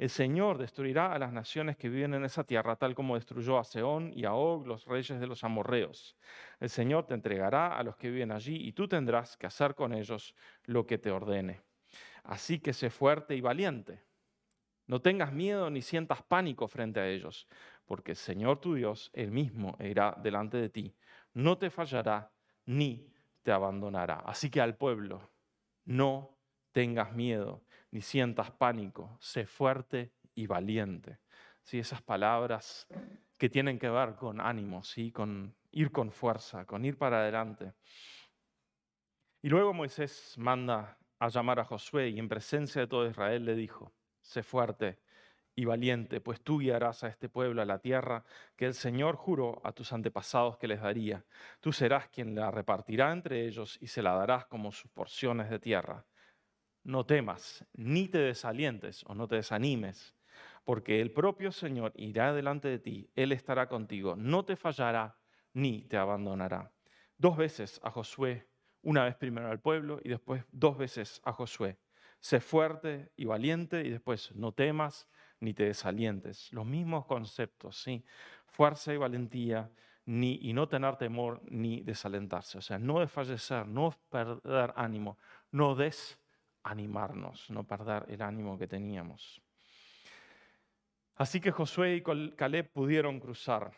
El 0.00 0.08
Señor 0.08 0.56
destruirá 0.56 1.12
a 1.12 1.18
las 1.18 1.30
naciones 1.30 1.76
que 1.76 1.90
viven 1.90 2.14
en 2.14 2.24
esa 2.24 2.42
tierra, 2.42 2.74
tal 2.74 2.94
como 2.94 3.16
destruyó 3.16 3.58
a 3.58 3.64
Seón 3.64 4.10
y 4.14 4.24
a 4.24 4.32
Og, 4.32 4.66
los 4.66 4.86
reyes 4.86 5.20
de 5.20 5.26
los 5.26 5.44
amorreos. 5.44 6.16
El 6.58 6.70
Señor 6.70 7.06
te 7.06 7.12
entregará 7.12 7.76
a 7.76 7.82
los 7.82 7.98
que 7.98 8.08
viven 8.08 8.32
allí 8.32 8.66
y 8.66 8.72
tú 8.72 8.88
tendrás 8.88 9.36
que 9.36 9.46
hacer 9.46 9.74
con 9.74 9.92
ellos 9.92 10.34
lo 10.64 10.86
que 10.86 10.96
te 10.96 11.10
ordene. 11.10 11.60
Así 12.24 12.60
que 12.60 12.72
sé 12.72 12.88
fuerte 12.88 13.36
y 13.36 13.42
valiente. 13.42 14.02
No 14.86 15.02
tengas 15.02 15.34
miedo 15.34 15.68
ni 15.68 15.82
sientas 15.82 16.22
pánico 16.22 16.66
frente 16.66 16.98
a 16.98 17.06
ellos, 17.06 17.46
porque 17.84 18.12
el 18.12 18.16
Señor 18.16 18.58
tu 18.58 18.72
Dios, 18.72 19.10
él 19.12 19.30
mismo, 19.30 19.76
irá 19.80 20.16
delante 20.22 20.56
de 20.56 20.70
ti. 20.70 20.96
No 21.34 21.58
te 21.58 21.68
fallará 21.68 22.32
ni 22.64 23.06
te 23.42 23.52
abandonará. 23.52 24.20
Así 24.20 24.48
que 24.48 24.62
al 24.62 24.78
pueblo, 24.78 25.30
no 25.84 26.38
tengas 26.72 27.12
miedo, 27.12 27.62
ni 27.90 28.00
sientas 28.00 28.50
pánico, 28.50 29.16
sé 29.20 29.46
fuerte 29.46 30.12
y 30.34 30.46
valiente. 30.46 31.18
¿Sí? 31.62 31.78
Esas 31.78 32.02
palabras 32.02 32.86
que 33.36 33.48
tienen 33.48 33.78
que 33.78 33.88
ver 33.88 34.14
con 34.14 34.40
ánimo, 34.40 34.82
¿sí? 34.82 35.12
con 35.12 35.54
ir 35.72 35.92
con 35.92 36.10
fuerza, 36.10 36.64
con 36.64 36.84
ir 36.84 36.96
para 36.96 37.20
adelante. 37.20 37.74
Y 39.42 39.48
luego 39.48 39.72
Moisés 39.72 40.34
manda 40.36 40.98
a 41.18 41.28
llamar 41.28 41.60
a 41.60 41.64
Josué 41.64 42.08
y 42.08 42.18
en 42.18 42.28
presencia 42.28 42.80
de 42.80 42.86
todo 42.86 43.08
Israel 43.08 43.44
le 43.44 43.54
dijo, 43.54 43.92
sé 44.20 44.42
fuerte 44.42 44.98
y 45.54 45.64
valiente, 45.64 46.20
pues 46.20 46.40
tú 46.40 46.58
guiarás 46.58 47.04
a 47.04 47.08
este 47.08 47.28
pueblo 47.28 47.60
a 47.60 47.66
la 47.66 47.78
tierra 47.78 48.24
que 48.56 48.66
el 48.66 48.74
Señor 48.74 49.16
juró 49.16 49.60
a 49.64 49.72
tus 49.72 49.92
antepasados 49.92 50.56
que 50.56 50.68
les 50.68 50.80
daría. 50.80 51.24
Tú 51.60 51.72
serás 51.72 52.08
quien 52.08 52.34
la 52.34 52.50
repartirá 52.50 53.12
entre 53.12 53.46
ellos 53.46 53.78
y 53.80 53.88
se 53.88 54.02
la 54.02 54.14
darás 54.14 54.46
como 54.46 54.72
sus 54.72 54.90
porciones 54.90 55.50
de 55.50 55.58
tierra. 55.58 56.06
No 56.82 57.04
temas, 57.04 57.64
ni 57.74 58.08
te 58.08 58.18
desalientes 58.18 59.04
o 59.06 59.14
no 59.14 59.28
te 59.28 59.36
desanimes, 59.36 60.14
porque 60.64 61.00
el 61.00 61.12
propio 61.12 61.52
Señor 61.52 61.92
irá 61.96 62.32
delante 62.32 62.68
de 62.68 62.78
ti, 62.78 63.10
Él 63.14 63.32
estará 63.32 63.68
contigo, 63.68 64.16
no 64.16 64.44
te 64.44 64.56
fallará 64.56 65.18
ni 65.52 65.82
te 65.82 65.96
abandonará. 65.96 66.72
Dos 67.18 67.36
veces 67.36 67.80
a 67.82 67.90
Josué 67.90 68.48
una 68.82 69.04
vez 69.04 69.14
primero 69.16 69.50
al 69.50 69.60
pueblo 69.60 70.00
y 70.02 70.08
después 70.08 70.44
dos 70.52 70.78
veces 70.78 71.20
a 71.24 71.32
Josué. 71.32 71.78
Sé 72.18 72.40
fuerte 72.40 73.12
y 73.16 73.24
valiente 73.24 73.82
y 73.82 73.90
después 73.90 74.34
no 74.34 74.52
temas 74.52 75.08
ni 75.38 75.54
te 75.54 75.64
desalientes. 75.64 76.52
Los 76.52 76.66
mismos 76.66 77.06
conceptos, 77.06 77.76
¿sí? 77.76 78.04
Fuerza 78.46 78.92
y 78.92 78.96
valentía 78.96 79.70
ni, 80.04 80.38
y 80.42 80.52
no 80.52 80.68
tener 80.68 80.96
temor 80.96 81.40
ni 81.44 81.82
desalentarse. 81.82 82.58
O 82.58 82.62
sea, 82.62 82.78
no 82.78 83.00
desfallecer, 83.00 83.66
no 83.66 83.94
perder 84.10 84.72
ánimo, 84.76 85.18
no 85.50 85.74
desanimarnos, 86.70 87.50
no 87.50 87.64
perder 87.64 88.04
el 88.08 88.22
ánimo 88.22 88.56
que 88.56 88.66
teníamos. 88.66 89.42
Así 91.16 91.40
que 91.40 91.50
Josué 91.50 91.96
y 91.96 92.02
Caleb 92.36 92.72
pudieron 92.72 93.18
cruzar, 93.18 93.72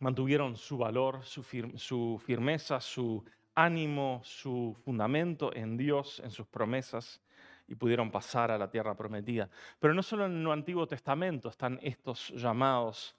mantuvieron 0.00 0.56
su 0.56 0.76
valor, 0.76 1.24
su, 1.24 1.42
su 1.76 2.20
firmeza, 2.24 2.80
su 2.80 3.24
ánimo, 3.54 4.20
su 4.24 4.76
fundamento 4.84 5.54
en 5.54 5.76
Dios, 5.76 6.20
en 6.20 6.30
sus 6.30 6.46
promesas, 6.46 7.20
y 7.68 7.74
pudieron 7.74 8.10
pasar 8.10 8.50
a 8.50 8.58
la 8.58 8.70
tierra 8.70 8.96
prometida. 8.96 9.48
Pero 9.78 9.94
no 9.94 10.02
solo 10.02 10.26
en 10.26 10.40
el 10.40 10.50
Antiguo 10.50 10.86
Testamento 10.86 11.48
están 11.48 11.78
estos 11.82 12.30
llamados 12.30 13.14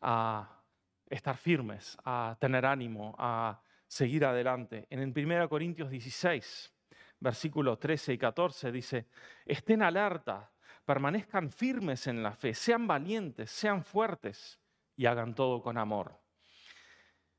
a 0.00 0.62
estar 1.08 1.36
firmes, 1.36 1.96
a 2.04 2.36
tener 2.40 2.66
ánimo, 2.66 3.14
a 3.18 3.60
seguir 3.86 4.24
adelante. 4.24 4.86
En 4.90 5.00
el 5.00 5.12
1 5.14 5.48
Corintios 5.48 5.90
16, 5.90 6.72
versículos 7.20 7.78
13 7.78 8.14
y 8.14 8.18
14 8.18 8.72
dice, 8.72 9.06
estén 9.44 9.82
alerta, 9.82 10.50
permanezcan 10.84 11.50
firmes 11.50 12.06
en 12.06 12.22
la 12.22 12.32
fe, 12.32 12.54
sean 12.54 12.86
valientes, 12.86 13.50
sean 13.50 13.84
fuertes 13.84 14.58
y 14.96 15.06
hagan 15.06 15.34
todo 15.34 15.62
con 15.62 15.78
amor. 15.78 16.18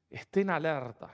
Estén 0.09 0.49
alerta 0.49 1.13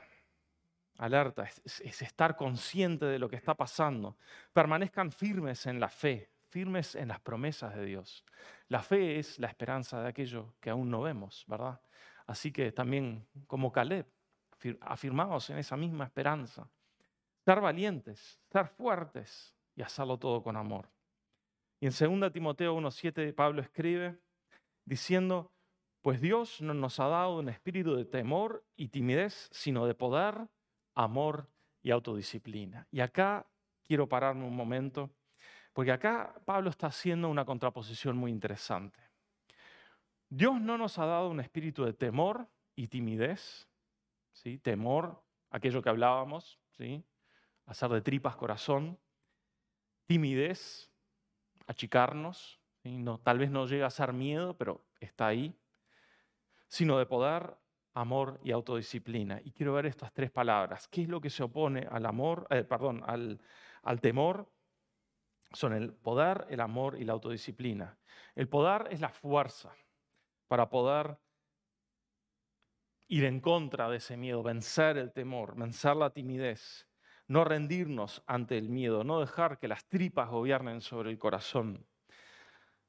alerta, 0.98 1.44
es, 1.44 2.02
estar 2.02 2.36
consciente 2.36 3.06
de 3.06 3.20
lo 3.20 3.30
que 3.30 3.36
está 3.36 3.56
pasando. 3.56 4.18
Permanezcan 4.54 5.12
firmes 5.12 5.66
en 5.66 5.80
la 5.80 5.90
fe, 5.90 6.32
firmes 6.50 6.96
en 6.96 7.10
las 7.10 7.20
promesas 7.20 7.76
de 7.76 7.86
Dios. 7.86 8.26
La 8.68 8.82
fe 8.82 9.20
es 9.20 9.40
la 9.40 9.48
esperanza 9.48 10.02
de 10.02 10.10
aquello 10.10 10.56
que 10.60 10.70
aún 10.70 10.90
no 10.90 11.02
vemos, 11.02 11.46
¿verdad? 11.48 11.80
Así 12.26 12.52
que 12.52 12.72
también 12.72 13.28
como 13.48 13.72
Caleb, 13.72 14.08
afirmados 14.82 15.50
en 15.50 15.60
esa 15.60 15.78
misma 15.78 16.06
esperanza. 16.06 16.70
Ser 17.48 17.62
valientes, 17.62 18.42
ser 18.52 18.68
fuertes 18.68 19.56
y 19.74 19.82
hacerlo 19.82 20.20
todo 20.20 20.44
con 20.44 20.58
amor. 20.58 20.92
Y 21.80 21.86
en 21.86 22.20
2 22.20 22.34
Timoteo 22.34 22.78
1.7 22.78 23.34
Pablo 23.34 23.62
escribe 23.62 24.20
diciendo, 24.84 25.54
pues 26.02 26.20
Dios 26.20 26.62
no 26.62 26.74
nos 26.74 27.00
ha 27.00 27.08
dado 27.08 27.40
un 27.40 27.48
espíritu 27.48 27.96
de 27.96 28.04
temor 28.04 28.66
y 28.76 28.90
timidez, 28.90 29.48
sino 29.54 29.86
de 29.86 29.96
poder, 29.96 30.50
amor 30.94 31.50
y 31.82 31.92
autodisciplina. 31.92 32.86
Y 32.92 33.00
acá 33.00 33.48
quiero 33.86 34.10
pararme 34.10 34.44
un 34.44 34.54
momento, 34.54 35.10
porque 35.72 35.94
acá 35.94 36.36
Pablo 36.44 36.70
está 36.70 36.88
haciendo 36.88 37.30
una 37.30 37.46
contraposición 37.46 38.18
muy 38.18 38.30
interesante. 38.30 39.00
Dios 40.28 40.60
no 40.60 40.78
nos 40.78 41.00
ha 41.00 41.06
dado 41.06 41.30
un 41.30 41.40
espíritu 41.40 41.86
de 41.86 41.94
temor 41.94 42.50
y 42.76 42.90
timidez, 42.90 43.70
¿sí? 44.34 44.58
temor, 44.58 45.24
aquello 45.50 45.82
que 45.82 45.88
hablábamos, 45.88 46.60
¿sí? 46.72 47.06
Hacer 47.68 47.92
de 47.92 48.02
tripas 48.02 48.36
corazón, 48.36 48.98
timidez, 50.08 50.90
achicarnos, 51.68 52.60
no, 52.84 53.20
tal 53.20 53.38
vez 53.38 53.52
no 53.52 53.68
llega 53.68 53.88
a 53.88 53.92
ser 53.92 54.14
miedo, 54.14 54.58
pero 54.58 54.86
está 55.00 55.28
ahí, 55.28 55.54
sino 56.68 56.98
de 56.98 57.06
poder 57.06 57.58
amor 57.94 58.40
y 58.44 58.52
autodisciplina. 58.52 59.42
Y 59.44 59.52
quiero 59.52 59.74
ver 59.74 59.86
estas 59.86 60.14
tres 60.14 60.32
palabras. 60.32 60.88
¿Qué 60.88 61.02
es 61.02 61.10
lo 61.10 61.20
que 61.20 61.30
se 61.30 61.44
opone 61.44 61.88
al 61.90 62.06
amor, 62.06 62.48
eh, 62.50 62.64
perdón, 62.64 63.04
al, 63.06 63.42
al 63.84 64.00
temor? 64.00 64.50
Son 65.52 65.74
el 65.74 65.94
poder, 65.94 66.46
el 66.50 66.62
amor 66.62 66.98
y 67.00 67.04
la 67.04 67.14
autodisciplina. 67.14 67.98
El 68.36 68.48
poder 68.48 68.88
es 68.92 69.02
la 69.02 69.10
fuerza 69.10 69.74
para 70.48 70.70
poder 70.70 71.18
ir 73.08 73.24
en 73.24 73.40
contra 73.40 73.90
de 73.90 73.98
ese 73.98 74.18
miedo, 74.18 74.44
vencer 74.44 74.98
el 74.98 75.12
temor, 75.12 75.56
vencer 75.56 75.96
la 75.96 76.10
timidez, 76.12 76.88
no 77.28 77.44
rendirnos 77.44 78.24
ante 78.26 78.58
el 78.58 78.70
miedo, 78.70 79.04
no 79.04 79.20
dejar 79.20 79.60
que 79.60 79.68
las 79.68 79.86
tripas 79.86 80.30
gobiernen 80.30 80.82
sobre 80.82 81.10
el 81.10 81.20
corazón, 81.20 81.86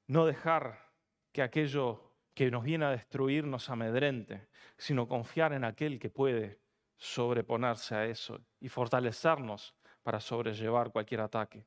no 0.07 0.27
dejar 0.27 0.93
que 1.33 1.43
aquello 1.43 2.13
que 2.35 2.51
nos 2.51 2.63
viene 2.63 2.85
a 2.85 2.91
destruir 2.91 3.45
nos 3.45 3.69
amedrente, 3.69 4.49
sino 4.77 5.09
confiar 5.09 5.53
en 5.53 5.65
aquel 5.65 5.99
que 5.99 6.09
puede 6.09 6.61
sobreponerse 6.97 7.95
a 7.95 8.07
eso 8.07 8.41
y 8.61 8.69
fortalecernos 8.69 9.75
para 10.03 10.21
sobrellevar 10.21 10.91
cualquier 10.91 11.21
ataque. 11.21 11.67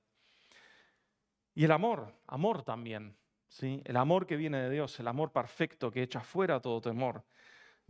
Y 1.54 1.66
el 1.66 1.72
amor, 1.72 2.14
amor 2.28 2.64
también, 2.64 3.18
¿sí? 3.48 3.82
el 3.84 3.98
amor 3.98 4.26
que 4.26 4.38
viene 4.38 4.62
de 4.62 4.70
Dios, 4.70 4.98
el 5.00 5.08
amor 5.08 5.32
perfecto 5.32 5.92
que 5.92 6.04
echa 6.04 6.22
fuera 6.22 6.62
todo 6.62 6.80
temor. 6.80 7.26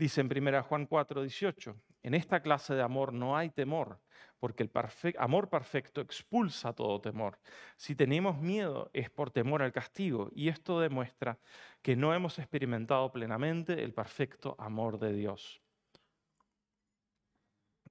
Dice 0.02 0.22
en 0.22 0.36
1 0.36 0.64
Juan 0.64 0.88
4, 0.88 1.22
18, 1.22 1.80
en 2.02 2.16
esta 2.16 2.42
clase 2.42 2.74
de 2.74 2.82
amor 2.82 3.14
no 3.14 3.38
hay 3.38 3.52
temor, 3.52 4.02
porque 4.40 4.64
el 4.64 4.72
amor 5.20 5.48
perfecto 5.48 6.02
expulsa 6.02 6.74
todo 6.74 7.00
temor. 7.00 7.38
Si 7.78 7.96
tenemos 7.96 8.36
miedo 8.40 8.90
es 8.94 9.12
por 9.12 9.30
temor 9.30 9.62
al 9.62 9.72
castigo, 9.72 10.32
y 10.34 10.50
esto 10.50 10.80
demuestra 10.80 11.38
que 11.84 11.96
no 11.96 12.16
hemos 12.16 12.40
experimentado 12.40 13.12
plenamente 13.12 13.84
el 13.84 13.94
perfecto 13.94 14.56
amor 14.58 14.98
de 14.98 15.14
Dios. 15.14 15.62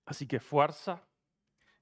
Así 0.05 0.27
que 0.27 0.41
fuerza 0.41 1.07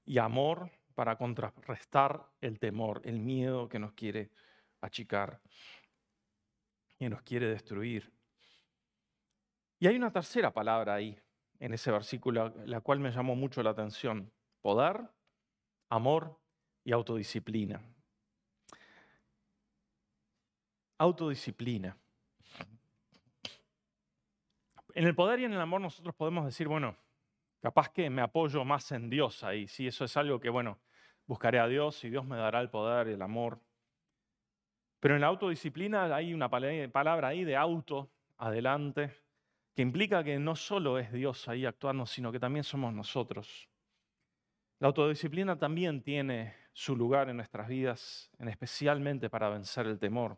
y 0.05 0.19
amor 0.19 0.69
para 0.93 1.17
contrarrestar 1.17 2.23
el 2.39 2.59
temor, 2.59 3.01
el 3.03 3.19
miedo 3.19 3.67
que 3.67 3.79
nos 3.79 3.93
quiere 3.93 4.29
achicar 4.79 5.41
y 6.99 7.09
nos 7.09 7.23
quiere 7.23 7.47
destruir. 7.47 8.18
Y 9.79 9.87
hay 9.87 9.95
una 9.95 10.11
tercera 10.11 10.51
palabra 10.51 10.95
ahí, 10.95 11.17
en 11.59 11.73
ese 11.73 11.89
versículo, 11.91 12.53
la 12.65 12.81
cual 12.81 12.99
me 12.99 13.11
llamó 13.11 13.35
mucho 13.35 13.63
la 13.63 13.69
atención. 13.69 14.29
Poder, 14.61 15.01
amor 15.89 16.37
y 16.83 16.91
autodisciplina. 16.91 17.81
Autodisciplina. 20.97 21.95
En 24.95 25.07
el 25.07 25.15
poder 25.15 25.39
y 25.39 25.45
en 25.45 25.53
el 25.53 25.61
amor 25.61 25.79
nosotros 25.79 26.13
podemos 26.13 26.43
decir, 26.43 26.67
bueno, 26.67 26.97
capaz 27.61 27.87
que 27.89 28.09
me 28.09 28.21
apoyo 28.21 28.65
más 28.65 28.91
en 28.91 29.09
Dios 29.09 29.45
ahí. 29.45 29.65
Sí, 29.69 29.87
eso 29.87 30.03
es 30.03 30.17
algo 30.17 30.41
que, 30.41 30.49
bueno, 30.49 30.77
buscaré 31.25 31.59
a 31.59 31.67
Dios 31.67 32.03
y 32.03 32.09
Dios 32.09 32.25
me 32.25 32.35
dará 32.35 32.59
el 32.59 32.69
poder 32.69 33.07
y 33.07 33.13
el 33.13 33.21
amor. 33.21 33.61
Pero 34.99 35.15
en 35.15 35.21
la 35.21 35.27
autodisciplina 35.27 36.13
hay 36.13 36.33
una 36.33 36.49
palabra 36.49 37.29
ahí 37.29 37.45
de 37.45 37.55
auto, 37.55 38.09
adelante, 38.37 39.15
que 39.75 39.81
implica 39.81 40.23
que 40.23 40.39
no 40.39 40.55
solo 40.55 40.99
es 40.99 41.11
Dios 41.11 41.47
ahí 41.47 41.65
actuando, 41.65 42.05
sino 42.05 42.31
que 42.31 42.39
también 42.39 42.63
somos 42.63 42.93
nosotros. 42.93 43.69
La 44.79 44.87
autodisciplina 44.87 45.57
también 45.57 46.01
tiene 46.01 46.55
su 46.73 46.95
lugar 46.95 47.29
en 47.29 47.37
nuestras 47.37 47.67
vidas, 47.67 48.31
en 48.39 48.47
especialmente 48.47 49.29
para 49.29 49.49
vencer 49.49 49.85
el 49.87 49.99
temor. 49.99 50.37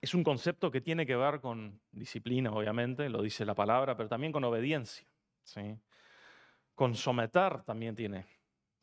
Es 0.00 0.14
un 0.14 0.24
concepto 0.24 0.70
que 0.70 0.80
tiene 0.80 1.04
que 1.06 1.14
ver 1.14 1.40
con 1.40 1.80
disciplina, 1.92 2.50
obviamente, 2.50 3.08
lo 3.08 3.22
dice 3.22 3.44
la 3.44 3.54
palabra, 3.54 3.96
pero 3.96 4.08
también 4.08 4.32
con 4.32 4.42
obediencia. 4.44 5.06
¿sí? 5.44 5.78
Con 6.74 6.94
someter 6.94 7.62
también 7.62 7.94
tiene 7.94 8.26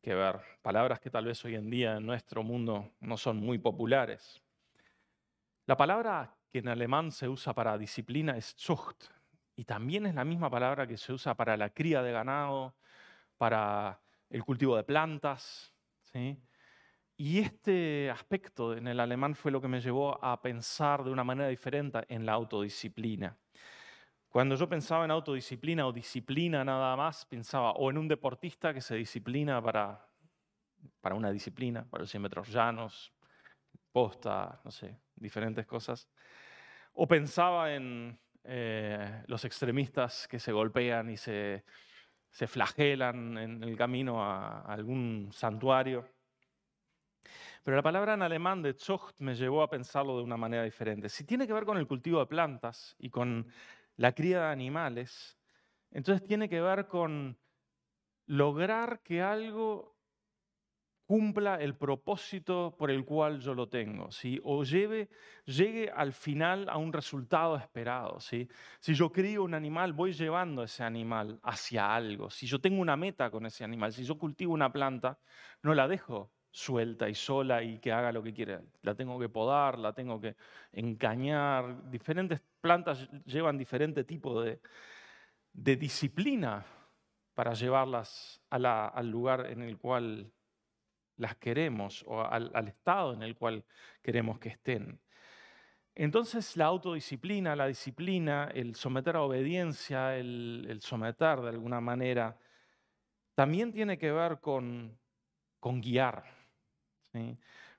que 0.02 0.14
ver. 0.14 0.40
Palabras 0.62 1.00
que 1.00 1.10
tal 1.10 1.26
vez 1.26 1.44
hoy 1.44 1.56
en 1.56 1.70
día 1.70 1.98
en 1.98 2.06
nuestro 2.06 2.44
mundo 2.44 2.94
no 3.02 3.18
son 3.18 3.38
muy 3.38 3.58
populares. 3.58 4.42
La 5.66 5.76
palabra 5.76 6.37
que 6.58 6.62
en 6.62 6.70
alemán 6.70 7.12
se 7.12 7.30
usa 7.30 7.54
para 7.54 7.78
disciplina 7.78 8.36
es 8.36 8.56
Zucht 8.58 9.12
y 9.56 9.64
también 9.64 10.08
es 10.08 10.16
la 10.16 10.26
misma 10.26 10.50
palabra 10.50 10.88
que 10.88 10.98
se 10.98 11.14
usa 11.14 11.36
para 11.36 11.56
la 11.56 11.70
cría 11.70 12.02
de 12.02 12.12
ganado, 12.12 12.74
para 13.38 14.02
el 14.32 14.44
cultivo 14.44 14.76
de 14.76 14.84
plantas. 14.84 15.72
¿sí? 16.02 16.36
Y 17.16 17.38
este 17.38 18.10
aspecto 18.10 18.76
en 18.76 18.88
el 18.88 19.00
alemán 19.00 19.36
fue 19.36 19.52
lo 19.52 19.62
que 19.62 19.68
me 19.68 19.80
llevó 19.80 20.24
a 20.24 20.42
pensar 20.42 21.04
de 21.04 21.12
una 21.12 21.24
manera 21.24 21.48
diferente 21.48 22.00
en 22.10 22.26
la 22.26 22.34
autodisciplina. 22.34 23.38
Cuando 24.28 24.56
yo 24.56 24.68
pensaba 24.68 25.06
en 25.06 25.12
autodisciplina 25.12 25.86
o 25.86 25.94
disciplina 25.94 26.66
nada 26.66 26.96
más, 26.96 27.24
pensaba 27.28 27.74
o 27.74 27.92
en 27.92 28.00
un 28.00 28.08
deportista 28.08 28.74
que 28.74 28.82
se 28.82 28.96
disciplina 28.96 29.62
para, 29.62 30.08
para 31.02 31.14
una 31.14 31.32
disciplina, 31.32 31.86
para 31.88 32.02
los 32.02 32.10
100 32.10 32.24
metros 32.24 32.50
llanos, 32.50 33.14
posta, 33.92 34.60
no 34.64 34.72
sé, 34.72 35.00
diferentes 35.16 35.66
cosas. 35.66 36.08
O 37.00 37.08
pensaba 37.08 37.76
en 37.76 38.18
eh, 38.44 39.24
los 39.28 39.46
extremistas 39.46 40.28
que 40.28 40.40
se 40.40 40.52
golpean 40.52 41.12
y 41.12 41.18
se, 41.18 41.64
se 42.32 42.48
flagelan 42.48 43.38
en 43.38 43.64
el 43.64 43.78
camino 43.78 44.24
a, 44.24 44.62
algún 44.62 45.30
santuario. 45.32 46.10
Pero 47.64 47.78
la 47.78 47.84
palabra 47.84 48.16
en 48.16 48.24
alemán 48.24 48.64
de 48.64 48.74
Zucht 48.74 49.20
me 49.20 49.36
llevó 49.36 49.62
a 49.62 49.70
pensarlo 49.70 50.18
de 50.18 50.24
una 50.24 50.38
manera 50.38 50.64
diferente. 50.64 51.08
Si 51.08 51.24
tiene 51.24 51.46
que 51.46 51.54
ver 51.54 51.66
con 51.66 51.78
el 51.78 51.86
cultivo 51.86 52.20
de 52.20 52.26
plantas 52.26 52.96
y 52.98 53.12
con 53.12 53.46
la 53.98 54.14
cría 54.14 54.40
de 54.40 54.52
animales, 54.52 55.38
entonces 55.92 56.28
tiene 56.28 56.50
que 56.50 56.62
ver 56.62 56.88
con 56.88 57.38
lograr 58.26 59.04
que 59.04 59.22
algo 59.22 59.97
cumpla 61.08 61.56
el 61.56 61.74
propósito 61.74 62.76
por 62.78 62.92
el 62.92 63.06
cual 63.06 63.40
yo 63.40 63.56
lo 63.56 63.70
tengo, 63.70 64.12
¿sí? 64.12 64.40
o 64.44 64.66
lleve, 64.66 65.10
llegue 65.46 65.90
al 65.90 66.12
final 66.12 66.68
a 66.70 66.78
un 66.78 66.92
resultado 66.92 67.56
esperado. 67.56 68.20
¿sí? 68.20 68.48
Si 68.82 68.94
yo 68.94 69.10
crío 69.10 69.44
un 69.44 69.54
animal, 69.54 69.94
voy 69.94 70.12
llevando 70.12 70.64
ese 70.64 70.84
animal 70.84 71.40
hacia 71.44 71.96
algo. 71.96 72.30
Si 72.30 72.46
yo 72.46 72.60
tengo 72.60 72.82
una 72.82 72.98
meta 72.98 73.32
con 73.32 73.46
ese 73.46 73.64
animal, 73.64 73.94
si 73.94 74.04
yo 74.04 74.18
cultivo 74.18 74.54
una 74.54 74.72
planta, 74.72 75.18
no 75.64 75.74
la 75.74 75.88
dejo 75.88 76.30
suelta 76.52 77.08
y 77.08 77.16
sola 77.16 77.64
y 77.64 77.80
que 77.80 77.94
haga 77.94 78.12
lo 78.12 78.22
que 78.22 78.34
quiera. 78.34 78.62
La 78.82 78.94
tengo 78.94 79.18
que 79.18 79.30
podar, 79.30 79.80
la 79.80 79.94
tengo 79.94 80.20
que 80.20 80.36
encañar. 80.74 81.90
Diferentes 81.90 82.44
plantas 82.60 83.10
llevan 83.26 83.58
diferente 83.58 84.04
tipo 84.04 84.42
de, 84.42 84.60
disciplina 85.54 86.66
para 87.34 87.54
llevarlas 87.54 88.42
al 88.50 89.10
lugar 89.10 89.46
en 89.48 89.62
el 89.62 89.78
cual 89.78 90.32
las 91.18 91.36
queremos 91.36 92.04
o 92.08 92.22
al, 92.22 92.68
estado 92.68 93.14
en 93.14 93.24
el 93.24 93.36
cual 93.36 93.66
queremos 94.02 94.40
que 94.40 94.50
estén. 94.50 95.00
Entonces 95.96 96.56
la 96.58 96.66
autodisciplina, 96.66 97.56
la 97.56 97.68
disciplina, 97.68 98.50
el 98.54 98.76
someter 98.76 99.16
a 99.16 99.24
obediencia, 99.24 100.16
el, 100.16 100.80
someter 100.82 101.42
de 101.42 101.50
alguna 101.50 101.82
manera, 101.82 102.38
también 103.34 103.72
tiene 103.72 103.98
que 103.98 104.12
ver 104.12 104.40
con, 104.40 104.98
con 105.60 105.82
guiar, 105.82 106.24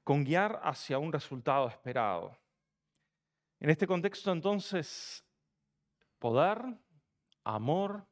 con 0.03 0.25
guiar 0.25 0.61
hacia 0.63 0.99
un 0.99 1.13
resultado 1.13 1.69
esperado. 1.69 2.37
En 3.61 3.71
este 3.71 3.87
contexto 3.87 4.33
entonces, 4.33 5.25
poder, 6.19 6.61
amor, 7.45 8.05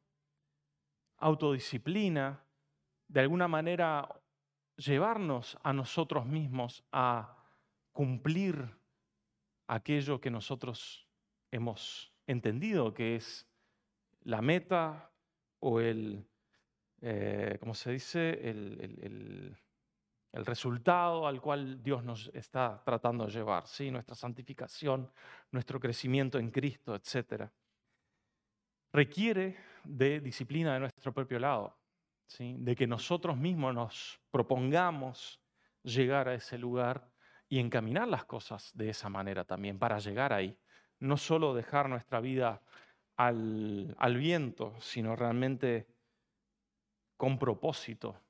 autodisciplina, 1.18 2.44
de 3.08 3.20
alguna 3.20 3.48
manera 3.48 4.08
llevarnos 4.76 5.58
a 5.62 5.72
nosotros 5.72 6.26
mismos 6.26 6.84
a 6.92 7.36
cumplir 7.92 8.76
aquello 9.66 10.20
que 10.20 10.30
nosotros 10.30 11.08
hemos 11.50 12.12
entendido 12.26 12.92
que 12.92 13.16
es 13.16 13.46
la 14.22 14.42
meta 14.42 15.10
o 15.60 15.80
el, 15.80 16.26
eh, 17.00 17.56
¿cómo 17.60 17.74
se 17.74 17.92
dice? 17.92 18.48
El, 18.48 19.56
resultado 20.44 21.26
al 21.26 21.40
cual 21.40 21.82
Dios 21.82 22.04
nos 22.04 22.30
está 22.34 22.82
tratando 22.84 23.24
de 23.24 23.32
llevar, 23.32 23.66
¿sí? 23.66 23.90
nuestra 23.90 24.14
santificación, 24.14 25.10
nuestro 25.50 25.80
crecimiento 25.80 26.38
en 26.38 26.50
Cristo, 26.50 26.94
etc. 26.94 27.48
Requiere 28.92 29.56
de 29.82 30.20
disciplina 30.20 30.74
de 30.74 30.80
nuestro 30.80 31.14
propio 31.14 31.38
lado 31.38 31.74
de 32.38 32.76
que 32.76 32.86
nosotros 32.86 33.36
mismos 33.36 33.74
nos 33.74 34.20
propongamos 34.30 35.40
llegar 35.82 36.28
a 36.28 36.34
ese 36.34 36.58
lugar 36.58 37.10
y 37.48 37.60
encaminar 37.60 38.08
las 38.08 38.24
cosas 38.24 38.72
de 38.74 38.90
esa 38.90 39.08
manera 39.08 39.44
también 39.44 39.78
para 39.78 39.98
llegar 39.98 40.32
ahí. 40.32 40.58
No 40.98 41.16
solo 41.16 41.54
dejar 41.54 41.88
nuestra 41.88 42.20
vida 42.20 42.62
al, 43.16 43.94
al 43.98 44.16
viento, 44.16 44.74
sino 44.80 45.14
realmente 45.14 45.86
con 47.16 47.38
propósito, 47.38 48.20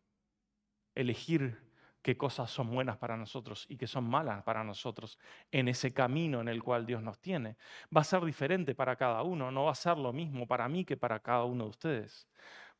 elegir 0.94 1.66
qué 2.02 2.16
cosas 2.16 2.50
son 2.50 2.70
buenas 2.70 2.98
para 2.98 3.16
nosotros 3.16 3.66
y 3.68 3.76
qué 3.76 3.88
son 3.88 4.04
malas 4.04 4.44
para 4.44 4.62
nosotros 4.62 5.18
en 5.50 5.66
ese 5.66 5.92
camino 5.92 6.40
en 6.40 6.48
el 6.48 6.62
cual 6.62 6.86
Dios 6.86 7.02
nos 7.02 7.18
tiene. 7.18 7.56
Va 7.94 8.02
a 8.02 8.04
ser 8.04 8.24
diferente 8.24 8.76
para 8.76 8.94
cada 8.94 9.22
uno, 9.22 9.50
no 9.50 9.64
va 9.64 9.72
a 9.72 9.74
ser 9.74 9.96
lo 9.96 10.12
mismo 10.12 10.46
para 10.46 10.68
mí 10.68 10.84
que 10.84 10.96
para 10.96 11.18
cada 11.18 11.44
uno 11.44 11.64
de 11.64 11.70
ustedes 11.70 12.28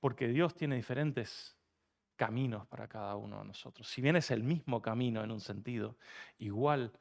porque 0.07 0.29
Dios 0.29 0.55
tiene 0.55 0.77
diferentes 0.77 1.59
caminos 2.15 2.65
para 2.69 2.87
cada 2.87 3.17
uno 3.17 3.41
de 3.41 3.47
nosotros. 3.47 3.89
Si 3.89 4.01
bien 4.01 4.15
es 4.15 4.31
el 4.31 4.45
mismo 4.45 4.81
camino 4.81 5.25
en 5.25 5.33
un 5.33 5.41
sentido, 5.41 5.97
igual 6.39 6.93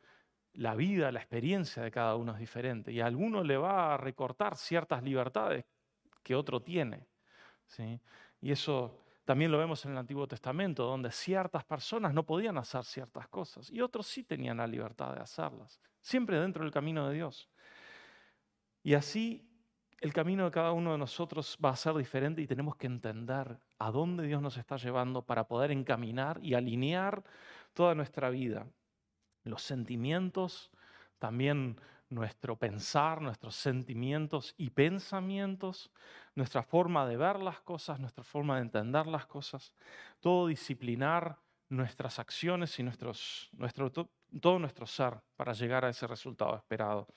la 0.54 0.74
vida, 0.74 1.12
la 1.12 1.20
experiencia 1.20 1.84
de 1.84 1.92
cada 1.92 2.16
uno 2.16 2.34
es 2.34 2.40
diferente 2.40 2.92
y 2.92 3.02
a 3.02 3.06
alguno 3.06 3.44
le 3.44 3.58
va 3.58 3.94
a 3.94 3.98
recortar 3.98 4.58
ciertas 4.58 5.04
libertades 5.04 5.66
que 6.24 6.34
otro 6.34 6.64
tiene. 6.64 7.08
¿sí? 7.68 8.02
Y 8.42 8.52
eso 8.52 9.06
también 9.24 9.52
lo 9.52 9.60
vemos 9.60 9.86
en 9.86 9.92
el 9.92 10.00
Antiguo 10.00 10.28
Testamento, 10.28 10.86
donde 10.86 11.12
ciertas 11.12 11.64
personas 11.64 12.12
no 12.12 12.26
podían 12.26 12.58
hacer 12.58 12.84
ciertas 12.86 13.28
cosas 13.28 13.70
y 13.70 13.82
otros 13.82 14.08
sí 14.08 14.24
tenían 14.24 14.58
la 14.58 14.66
libertad 14.66 15.14
de 15.14 15.22
hacerlas, 15.22 15.80
siempre 16.02 16.40
dentro 16.40 16.64
del 16.64 16.74
camino 16.74 17.08
de 17.08 17.14
Dios. 17.14 17.52
Y 18.82 18.96
así 18.96 19.55
el 20.06 20.14
camino 20.14 20.46
de 20.46 20.52
cada 20.52 20.72
uno 20.72 20.92
de 20.92 21.00
nosotros 21.00 21.58
va 21.64 21.72
a 21.72 21.76
ser 21.76 21.96
diferente 21.96 22.40
y 22.40 22.46
tenemos 22.46 22.76
que 22.76 22.86
entender 22.86 23.58
a 23.80 23.90
dónde 23.90 24.28
Dios 24.28 24.40
nos 24.40 24.56
está 24.56 24.78
llevando 24.78 25.24
para 25.24 25.48
poder 25.48 25.72
encaminar 25.72 26.40
y 26.44 26.54
alinear 26.54 27.24
toda 27.74 27.96
nuestra 27.96 28.30
vida. 28.30 28.68
Los 29.46 29.64
sentimientos, 29.64 30.70
también 31.18 31.82
nuestro 32.08 32.56
pensar, 32.56 33.20
nuestros 33.20 33.56
sentimientos 33.56 34.54
y 34.58 34.70
pensamientos, 34.70 35.92
nuestra 36.36 36.62
forma 36.62 37.08
de 37.08 37.18
ver 37.18 37.40
las 37.40 37.62
cosas, 37.62 38.00
nuestra 38.00 38.24
forma 38.24 38.58
de 38.58 38.62
entender 38.62 39.08
las 39.08 39.26
cosas, 39.26 39.74
todo 40.20 40.46
disciplinar 40.46 41.40
nuestras 41.68 42.20
acciones 42.20 42.78
y 42.78 42.84
nuestro, 42.84 43.12
todo 44.40 44.60
nuestro 44.60 44.86
ser 44.86 45.20
para 45.36 45.54
llegar 45.54 45.84
a 45.84 45.90
ese 45.90 46.06
resultado 46.06 46.56
esperado 46.56 47.08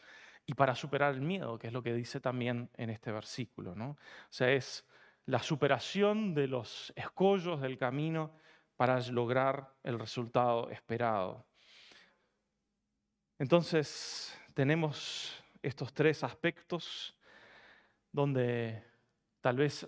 y 0.48 0.54
para 0.54 0.74
superar 0.74 1.12
el 1.12 1.20
miedo, 1.20 1.58
que 1.58 1.66
es 1.66 1.74
lo 1.74 1.82
que 1.82 1.92
dice 1.92 2.20
también 2.20 2.70
en 2.78 2.88
este 2.88 3.12
versículo. 3.12 3.74
¿no? 3.74 3.90
O 3.90 3.96
sea, 4.30 4.50
es 4.50 4.86
la 5.26 5.42
superación 5.42 6.32
de 6.32 6.48
los 6.48 6.90
escollos 6.96 7.60
del 7.60 7.76
camino 7.76 8.32
para 8.74 8.98
lograr 9.10 9.74
el 9.82 9.98
resultado 9.98 10.70
esperado. 10.70 11.46
Entonces, 13.38 14.34
tenemos 14.54 15.38
estos 15.60 15.92
tres 15.92 16.24
aspectos 16.24 17.14
donde 18.10 18.82
tal 19.42 19.58
vez 19.58 19.86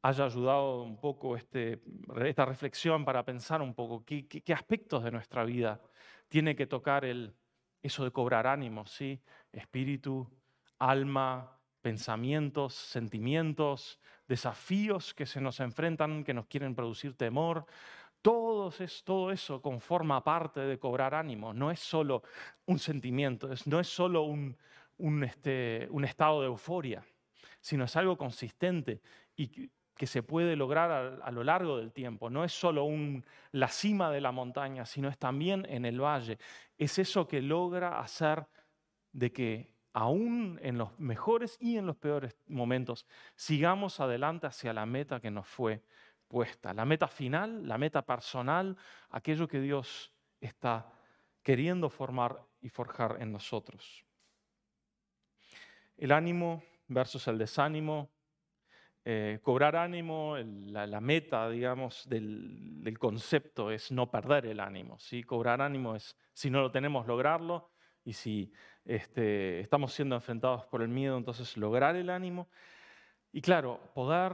haya 0.00 0.24
ayudado 0.24 0.84
un 0.84 0.98
poco 0.98 1.36
este, 1.36 1.82
esta 2.24 2.46
reflexión 2.46 3.04
para 3.04 3.22
pensar 3.26 3.60
un 3.60 3.74
poco 3.74 4.06
qué, 4.06 4.26
qué 4.26 4.54
aspectos 4.54 5.04
de 5.04 5.10
nuestra 5.10 5.44
vida 5.44 5.82
tiene 6.30 6.56
que 6.56 6.66
tocar 6.66 7.04
el 7.04 7.36
eso 7.84 8.02
de 8.02 8.10
cobrar 8.10 8.46
ánimo, 8.46 8.86
¿sí? 8.86 9.20
Espíritu, 9.52 10.26
alma, 10.78 11.60
pensamientos, 11.82 12.72
sentimientos, 12.72 14.00
desafíos 14.26 15.12
que 15.12 15.26
se 15.26 15.38
nos 15.38 15.60
enfrentan, 15.60 16.24
que 16.24 16.32
nos 16.32 16.46
quieren 16.46 16.74
producir 16.74 17.14
temor. 17.14 17.66
Todo, 18.22 18.72
es, 18.78 19.04
todo 19.04 19.30
eso 19.30 19.60
conforma 19.60 20.24
parte 20.24 20.60
de 20.60 20.78
cobrar 20.78 21.14
ánimo. 21.14 21.52
No 21.52 21.70
es 21.70 21.80
solo 21.80 22.22
un 22.64 22.78
sentimiento, 22.78 23.50
no 23.66 23.78
es 23.80 23.86
solo 23.86 24.22
un, 24.22 24.56
un, 24.96 25.24
este, 25.24 25.86
un 25.90 26.06
estado 26.06 26.40
de 26.40 26.46
euforia, 26.46 27.04
sino 27.60 27.84
es 27.84 27.94
algo 27.96 28.16
consistente 28.16 29.02
y 29.36 29.70
que 29.96 30.06
se 30.06 30.22
puede 30.22 30.56
lograr 30.56 31.20
a, 31.22 31.30
lo 31.30 31.44
largo 31.44 31.76
del 31.76 31.92
tiempo. 31.92 32.28
No 32.28 32.44
es 32.44 32.52
solo 32.52 32.86
la 33.52 33.68
cima 33.68 34.10
de 34.10 34.20
la 34.20 34.32
montaña, 34.32 34.84
sino 34.84 35.08
es 35.08 35.18
también 35.18 35.66
en 35.68 35.84
el 35.84 36.00
valle. 36.00 36.38
Es 36.76 36.98
eso 36.98 37.28
que 37.28 37.40
logra 37.40 38.00
hacer 38.00 38.46
de 39.12 39.32
que 39.32 39.74
aún 39.92 40.58
en 40.62 40.78
los 40.78 40.98
mejores 40.98 41.56
y 41.60 41.76
en 41.76 41.86
los 41.86 41.96
peores 41.96 42.36
momentos 42.46 43.06
sigamos 43.36 44.00
adelante 44.00 44.48
hacia 44.48 44.72
la 44.72 44.84
meta 44.84 45.20
que 45.20 45.30
nos 45.30 45.46
fue 45.46 45.82
puesta. 46.26 46.74
La 46.74 46.84
meta 46.84 47.06
final, 47.06 47.66
la 47.68 47.78
meta 47.78 48.02
personal, 48.02 48.76
aquello 49.10 49.46
que 49.46 49.60
Dios 49.60 50.12
está 50.40 50.92
queriendo 51.42 51.88
formar 51.88 52.40
y 52.60 52.68
forjar 52.68 53.18
en 53.20 53.30
nosotros. 53.30 54.04
El 55.96 56.10
ánimo 56.10 56.64
versus 56.88 57.28
el 57.28 57.38
desánimo. 57.38 58.10
Eh, 59.06 59.40
cobrar 59.42 59.76
ánimo, 59.76 60.36
la, 60.38 61.00
meta, 61.00 61.50
digamos, 61.50 62.08
del, 62.08 62.96
concepto 62.98 63.70
es 63.70 63.92
no 63.92 64.10
perder 64.10 64.46
el 64.46 64.60
ánimo. 64.60 64.98
¿sí? 64.98 65.22
Cobrar 65.22 65.60
ánimo 65.60 65.94
es, 65.94 66.16
si 66.32 66.50
no 66.50 66.62
lo 66.62 66.70
tenemos, 66.70 67.06
lograrlo. 67.06 67.70
Y 68.02 68.14
si 68.14 68.52
este, 68.84 69.60
estamos 69.60 69.92
siendo 69.92 70.14
enfrentados 70.14 70.66
por 70.66 70.82
el 70.82 70.88
miedo, 70.88 71.16
entonces 71.18 71.56
lograr 71.56 71.96
el 71.96 72.08
ánimo. 72.08 72.48
Y 73.32 73.42
claro, 73.42 73.80
poder, 73.94 74.32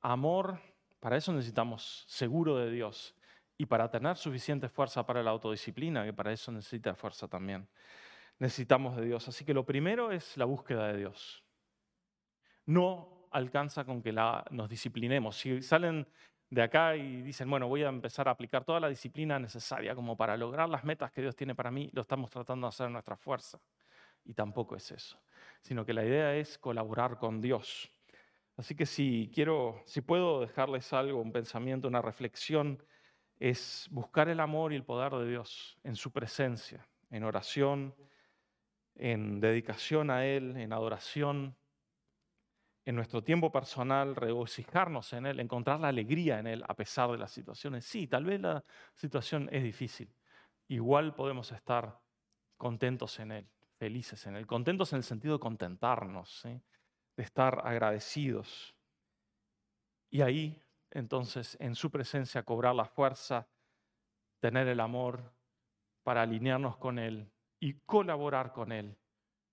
amor, 0.00 0.60
para 1.00 1.16
eso 1.16 1.32
necesitamos 1.32 2.04
seguro 2.08 2.56
de 2.56 2.70
Dios. 2.70 3.14
Y 3.58 3.66
para 3.66 3.90
tener 3.90 4.16
suficiente 4.16 4.68
fuerza 4.68 5.04
para 5.04 5.22
la 5.22 5.30
autodisciplina, 5.30 6.04
que 6.04 6.12
para 6.12 6.32
eso 6.32 6.52
necesita 6.52 6.94
fuerza 6.94 7.28
también, 7.28 7.68
necesitamos 8.38 8.96
de 8.96 9.06
Dios. 9.06 9.28
Así 9.28 9.44
que 9.44 9.54
lo 9.54 9.64
primero 9.64 10.10
es 10.10 10.36
la 10.36 10.44
búsqueda 10.44 10.88
de 10.88 10.98
Dios. 10.98 11.42
No 12.66 13.15
alcanza 13.30 13.84
con 13.84 14.02
que 14.02 14.12
la, 14.12 14.44
nos 14.50 14.68
disciplinemos. 14.68 15.36
Si 15.36 15.62
salen 15.62 16.06
de 16.50 16.62
acá 16.62 16.96
y 16.96 17.22
dicen, 17.22 17.50
bueno, 17.50 17.68
voy 17.68 17.82
a 17.82 17.88
empezar 17.88 18.28
a 18.28 18.32
aplicar 18.32 18.64
toda 18.64 18.80
la 18.80 18.88
disciplina 18.88 19.38
necesaria 19.38 19.94
como 19.94 20.16
para 20.16 20.36
lograr 20.36 20.68
las 20.68 20.84
metas 20.84 21.10
que 21.10 21.20
Dios 21.20 21.34
tiene 21.34 21.54
para 21.54 21.70
mí, 21.70 21.90
lo 21.92 22.02
estamos 22.02 22.30
tratando 22.30 22.66
de 22.66 22.68
hacer 22.68 22.86
en 22.86 22.92
nuestra 22.92 23.16
fuerza. 23.16 23.58
Y 24.24 24.34
tampoco 24.34 24.76
es 24.76 24.90
eso, 24.90 25.18
sino 25.60 25.84
que 25.84 25.92
la 25.92 26.04
idea 26.04 26.34
es 26.34 26.58
colaborar 26.58 27.18
con 27.18 27.40
Dios. 27.40 27.90
Así 28.56 28.74
que 28.74 28.86
si 28.86 29.30
quiero, 29.34 29.82
si 29.84 30.00
puedo 30.00 30.40
dejarles 30.40 30.92
algo, 30.92 31.20
un 31.20 31.32
pensamiento, 31.32 31.88
una 31.88 32.02
reflexión, 32.02 32.82
es 33.38 33.86
buscar 33.90 34.28
el 34.28 34.40
amor 34.40 34.72
y 34.72 34.76
el 34.76 34.84
poder 34.84 35.12
de 35.12 35.28
Dios 35.28 35.78
en 35.84 35.94
su 35.94 36.10
presencia, 36.10 36.86
en 37.10 37.24
oración, 37.24 37.94
en 38.94 39.40
dedicación 39.40 40.10
a 40.10 40.24
Él, 40.24 40.56
en 40.56 40.72
adoración, 40.72 41.54
en 42.86 42.94
nuestro 42.94 43.22
tiempo 43.22 43.50
personal, 43.50 44.14
regocijarnos 44.14 45.12
en 45.12 45.26
Él, 45.26 45.40
encontrar 45.40 45.80
la 45.80 45.88
alegría 45.88 46.38
en 46.38 46.46
Él 46.46 46.64
a 46.68 46.74
pesar 46.74 47.10
de 47.10 47.18
las 47.18 47.32
situaciones. 47.32 47.84
Sí, 47.84 48.06
tal 48.06 48.24
vez 48.24 48.40
la 48.40 48.64
situación 48.94 49.48
es 49.50 49.64
difícil. 49.64 50.14
Igual 50.68 51.14
podemos 51.16 51.50
estar 51.50 52.00
contentos 52.56 53.18
en 53.18 53.32
Él, 53.32 53.48
felices 53.76 54.24
en 54.28 54.36
Él. 54.36 54.46
Contentos 54.46 54.92
en 54.92 54.98
el 54.98 55.02
sentido 55.02 55.34
de 55.34 55.40
contentarnos, 55.40 56.44
de 56.44 57.22
estar 57.22 57.60
agradecidos. 57.66 58.76
Y 60.08 60.22
ahí, 60.22 60.62
entonces, 60.92 61.56
en 61.58 61.74
su 61.74 61.90
presencia, 61.90 62.44
cobrar 62.44 62.76
la 62.76 62.84
fuerza, 62.84 63.48
tener 64.38 64.68
el 64.68 64.78
amor 64.78 65.34
para 66.04 66.22
alinearnos 66.22 66.76
con 66.76 67.00
Él 67.00 67.32
y 67.58 67.80
colaborar 67.80 68.52
con 68.52 68.70
Él. 68.70 68.96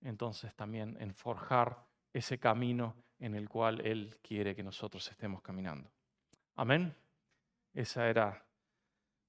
Entonces 0.02 0.54
también 0.54 0.96
en 1.00 1.12
forjar 1.14 1.88
ese 2.12 2.38
camino 2.38 3.03
en 3.18 3.34
el 3.34 3.48
cual 3.48 3.80
Él 3.80 4.16
quiere 4.22 4.54
que 4.54 4.62
nosotros 4.62 5.10
estemos 5.10 5.42
caminando. 5.42 5.90
Amén. 6.56 6.94
Esa 7.72 8.08
era 8.08 8.44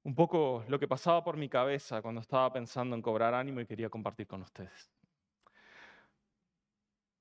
un 0.04 0.14
poco 0.14 0.64
lo 0.68 0.80
que 0.80 0.88
pasaba 0.88 1.24
por 1.24 1.36
mi 1.36 1.50
cabeza 1.50 2.02
cuando 2.02 2.22
estaba 2.22 2.54
pensando 2.54 2.96
en 2.96 3.02
cobrar 3.02 3.34
ánimo 3.34 3.60
y 3.60 3.66
quería 3.66 3.90
compartir 3.90 4.28
con 4.28 4.42
ustedes. 4.44 4.92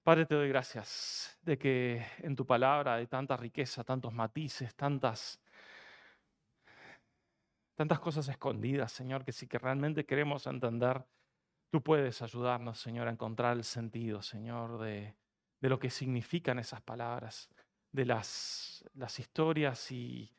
Padre, 0.03 0.27
te 0.27 0.35
doy 0.35 0.51
gracias 0.51 1.39
de 1.41 1.57
que 1.57 2.05
en 2.19 2.37
tu 2.37 2.45
palabra 2.45 2.97
hay 2.97 3.07
tanta 3.07 3.39
riqueza, 3.39 3.85
tantos 3.85 4.13
matices, 4.13 4.75
tantas, 4.75 5.41
tantas 7.75 8.01
cosas 8.01 8.29
escondidas, 8.29 8.93
Señor, 8.93 9.25
que 9.25 9.33
si 9.33 9.47
que 9.49 9.59
realmente 9.59 10.05
queremos 10.05 10.47
entender, 10.47 11.07
tú 11.71 11.83
puedes 11.83 12.21
ayudarnos, 12.21 12.79
Señor, 12.79 13.09
a 13.09 13.13
encontrar 13.13 13.57
el 13.57 13.65
sentido, 13.65 14.21
Señor, 14.21 14.79
de, 14.79 15.15
de 15.65 15.71
lo 15.71 15.79
que 15.79 15.89
significan 15.89 16.59
esas 16.59 16.83
palabras, 16.83 17.49
de 17.91 18.05
las, 18.05 18.85
las 18.97 19.19
historias 19.19 19.91
y 19.91 20.31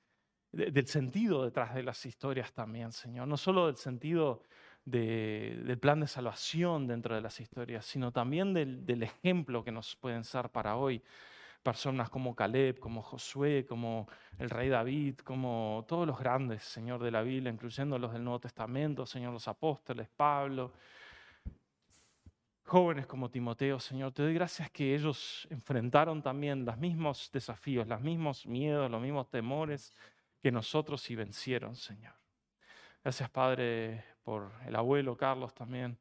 del 0.51 0.85
sentido 0.85 1.43
detrás 1.43 1.73
de 1.73 1.81
las 1.81 2.05
historias 2.05 2.53
también, 2.53 2.91
Señor. 2.91 3.27
No 3.27 3.35
solo 3.35 3.65
del 3.65 3.75
sentido 3.75 4.43
del 4.85 5.79
plan 5.79 5.99
de 5.99 6.05
salvación 6.05 6.85
dentro 6.85 7.15
de 7.15 7.21
las 7.21 7.39
historias, 7.39 7.87
sino 7.87 8.11
también 8.11 8.53
del, 8.53 8.85
del 8.85 9.01
ejemplo 9.01 9.63
que 9.63 9.71
nos 9.71 9.95
pueden 9.95 10.23
ser 10.23 10.51
para 10.51 10.75
hoy. 10.75 11.01
Personas 11.63 12.11
como 12.11 12.35
Caleb, 12.35 12.77
como 12.77 13.01
Josué, 13.01 13.65
como 13.67 14.07
el 14.37 14.51
rey 14.51 14.69
David, 14.69 15.15
como 15.23 15.85
todos 15.87 16.05
los 16.05 16.19
grandes, 16.19 16.61
Señor, 16.61 17.01
de 17.01 17.09
la 17.09 17.23
Biblia, 17.23 17.51
incluyendo 17.51 17.97
los 17.97 18.13
del 18.13 18.23
Nuevo 18.23 18.41
Testamento, 18.41 19.07
Señor, 19.07 19.33
los 19.33 19.47
apóstoles, 19.47 20.07
Pablo, 20.07 20.73
jóvenes 22.65 23.05
como 23.05 23.29
Timoteo, 23.29 23.79
Señor, 23.79 24.11
te 24.11 24.23
doy 24.23 24.33
gracias 24.33 24.71
que 24.71 24.95
ellos 24.95 25.47
enfrentaron 25.49 26.21
también 26.21 26.65
los 26.65 26.77
mismos 26.77 27.29
desafíos, 27.31 27.87
los 27.87 28.01
mismos 28.01 28.45
miedos, 28.47 28.89
los 28.89 29.01
mismos 29.01 29.29
temores 29.29 29.93
que 30.41 30.51
nosotros 30.51 31.09
y 31.11 31.15
vencieron, 31.15 31.75
Señor. 31.75 32.13
Gracias, 33.03 33.29
Padre, 33.29 34.03
por 34.23 34.51
el 34.65 34.75
abuelo 34.75 35.15
Carlos 35.15 35.53
también, 35.53 35.97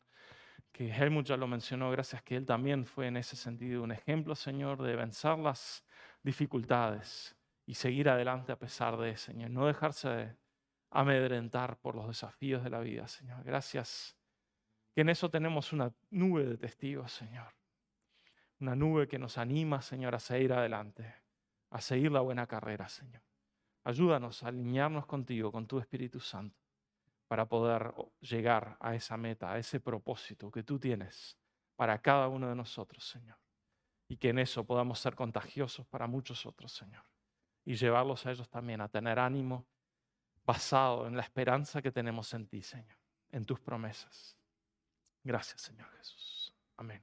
que 0.73 0.89
Helmut 0.89 1.27
ya 1.27 1.37
lo 1.37 1.47
mencionó, 1.47 1.91
gracias 1.91 2.23
que 2.23 2.37
él 2.37 2.47
también 2.47 2.87
fue 2.87 3.09
en 3.09 3.19
ese 3.19 3.37
sentido 3.37 3.83
un 3.83 3.93
ejemplo, 3.93 4.35
Señor, 4.35 4.83
de 4.83 4.97
vencer 4.97 5.39
las 5.39 5.85
dificultades 6.23 7.37
y 7.67 7.75
seguir 7.75 8.09
adelante 8.09 8.53
a 8.53 8.59
pesar 8.59 8.97
de, 8.97 9.17
Señor, 9.17 9.51
no 9.51 9.67
dejarse 9.67 10.37
amedrentar 10.91 11.77
por 11.79 11.95
los 11.95 12.09
desafíos 12.09 12.65
de 12.65 12.71
la 12.71 12.81
vida, 12.81 13.07
Señor. 13.07 13.45
Gracias 13.45 14.17
que 14.95 15.01
en 15.01 15.09
eso 15.09 15.29
tenemos 15.29 15.73
una 15.73 15.93
nube 16.11 16.45
de 16.45 16.57
testigos, 16.57 17.13
Señor. 17.13 17.53
Una 18.61 18.77
nube 18.77 19.09
que 19.09 19.19
nos 19.19 19.39
anima, 19.39 19.83
Señor, 19.83 20.15
a 20.15 20.21
seguir 20.21 20.53
adelante, 20.53 21.15
a 21.71 21.81
seguir 21.81 22.13
la 22.13 22.21
buena 22.21 22.47
carrera, 22.47 22.89
Señor. 22.89 23.23
Ayúdanos 23.83 24.43
a 24.43 24.49
alinearnos 24.49 25.07
contigo, 25.07 25.51
con 25.51 25.67
tu 25.67 25.81
Espíritu 25.81 26.21
Santo, 26.21 26.57
para 27.27 27.47
poder 27.47 27.93
llegar 28.21 28.77
a 28.79 28.95
esa 28.95 29.17
meta, 29.17 29.53
a 29.53 29.59
ese 29.59 29.81
propósito 29.81 30.51
que 30.51 30.63
tú 30.63 30.79
tienes 30.79 31.37
para 31.75 32.01
cada 32.01 32.29
uno 32.29 32.49
de 32.49 32.55
nosotros, 32.55 33.05
Señor. 33.05 33.37
Y 34.07 34.17
que 34.17 34.29
en 34.29 34.39
eso 34.39 34.65
podamos 34.65 35.01
ser 35.01 35.17
contagiosos 35.17 35.87
para 35.87 36.07
muchos 36.07 36.47
otros, 36.47 36.73
Señor. 36.73 37.05
Y 37.65 37.75
llevarlos 37.75 38.25
a 38.27 38.31
ellos 38.31 38.49
también 38.49 38.81
a 38.81 38.89
tener 38.89 39.19
ánimo 39.19 39.67
basado 40.45 41.09
en 41.09 41.17
la 41.17 41.23
esperanza 41.23 41.83
que 41.83 41.91
tenemos 41.91 42.33
en 42.33 42.47
ti, 42.47 42.63
Señor, 42.63 42.97
en 43.33 43.45
tus 43.45 43.59
promesas. 43.61 44.39
Gracias, 45.25 45.63
Señor 45.63 45.91
Jesús. 45.97 46.55
Amén. 46.77 47.03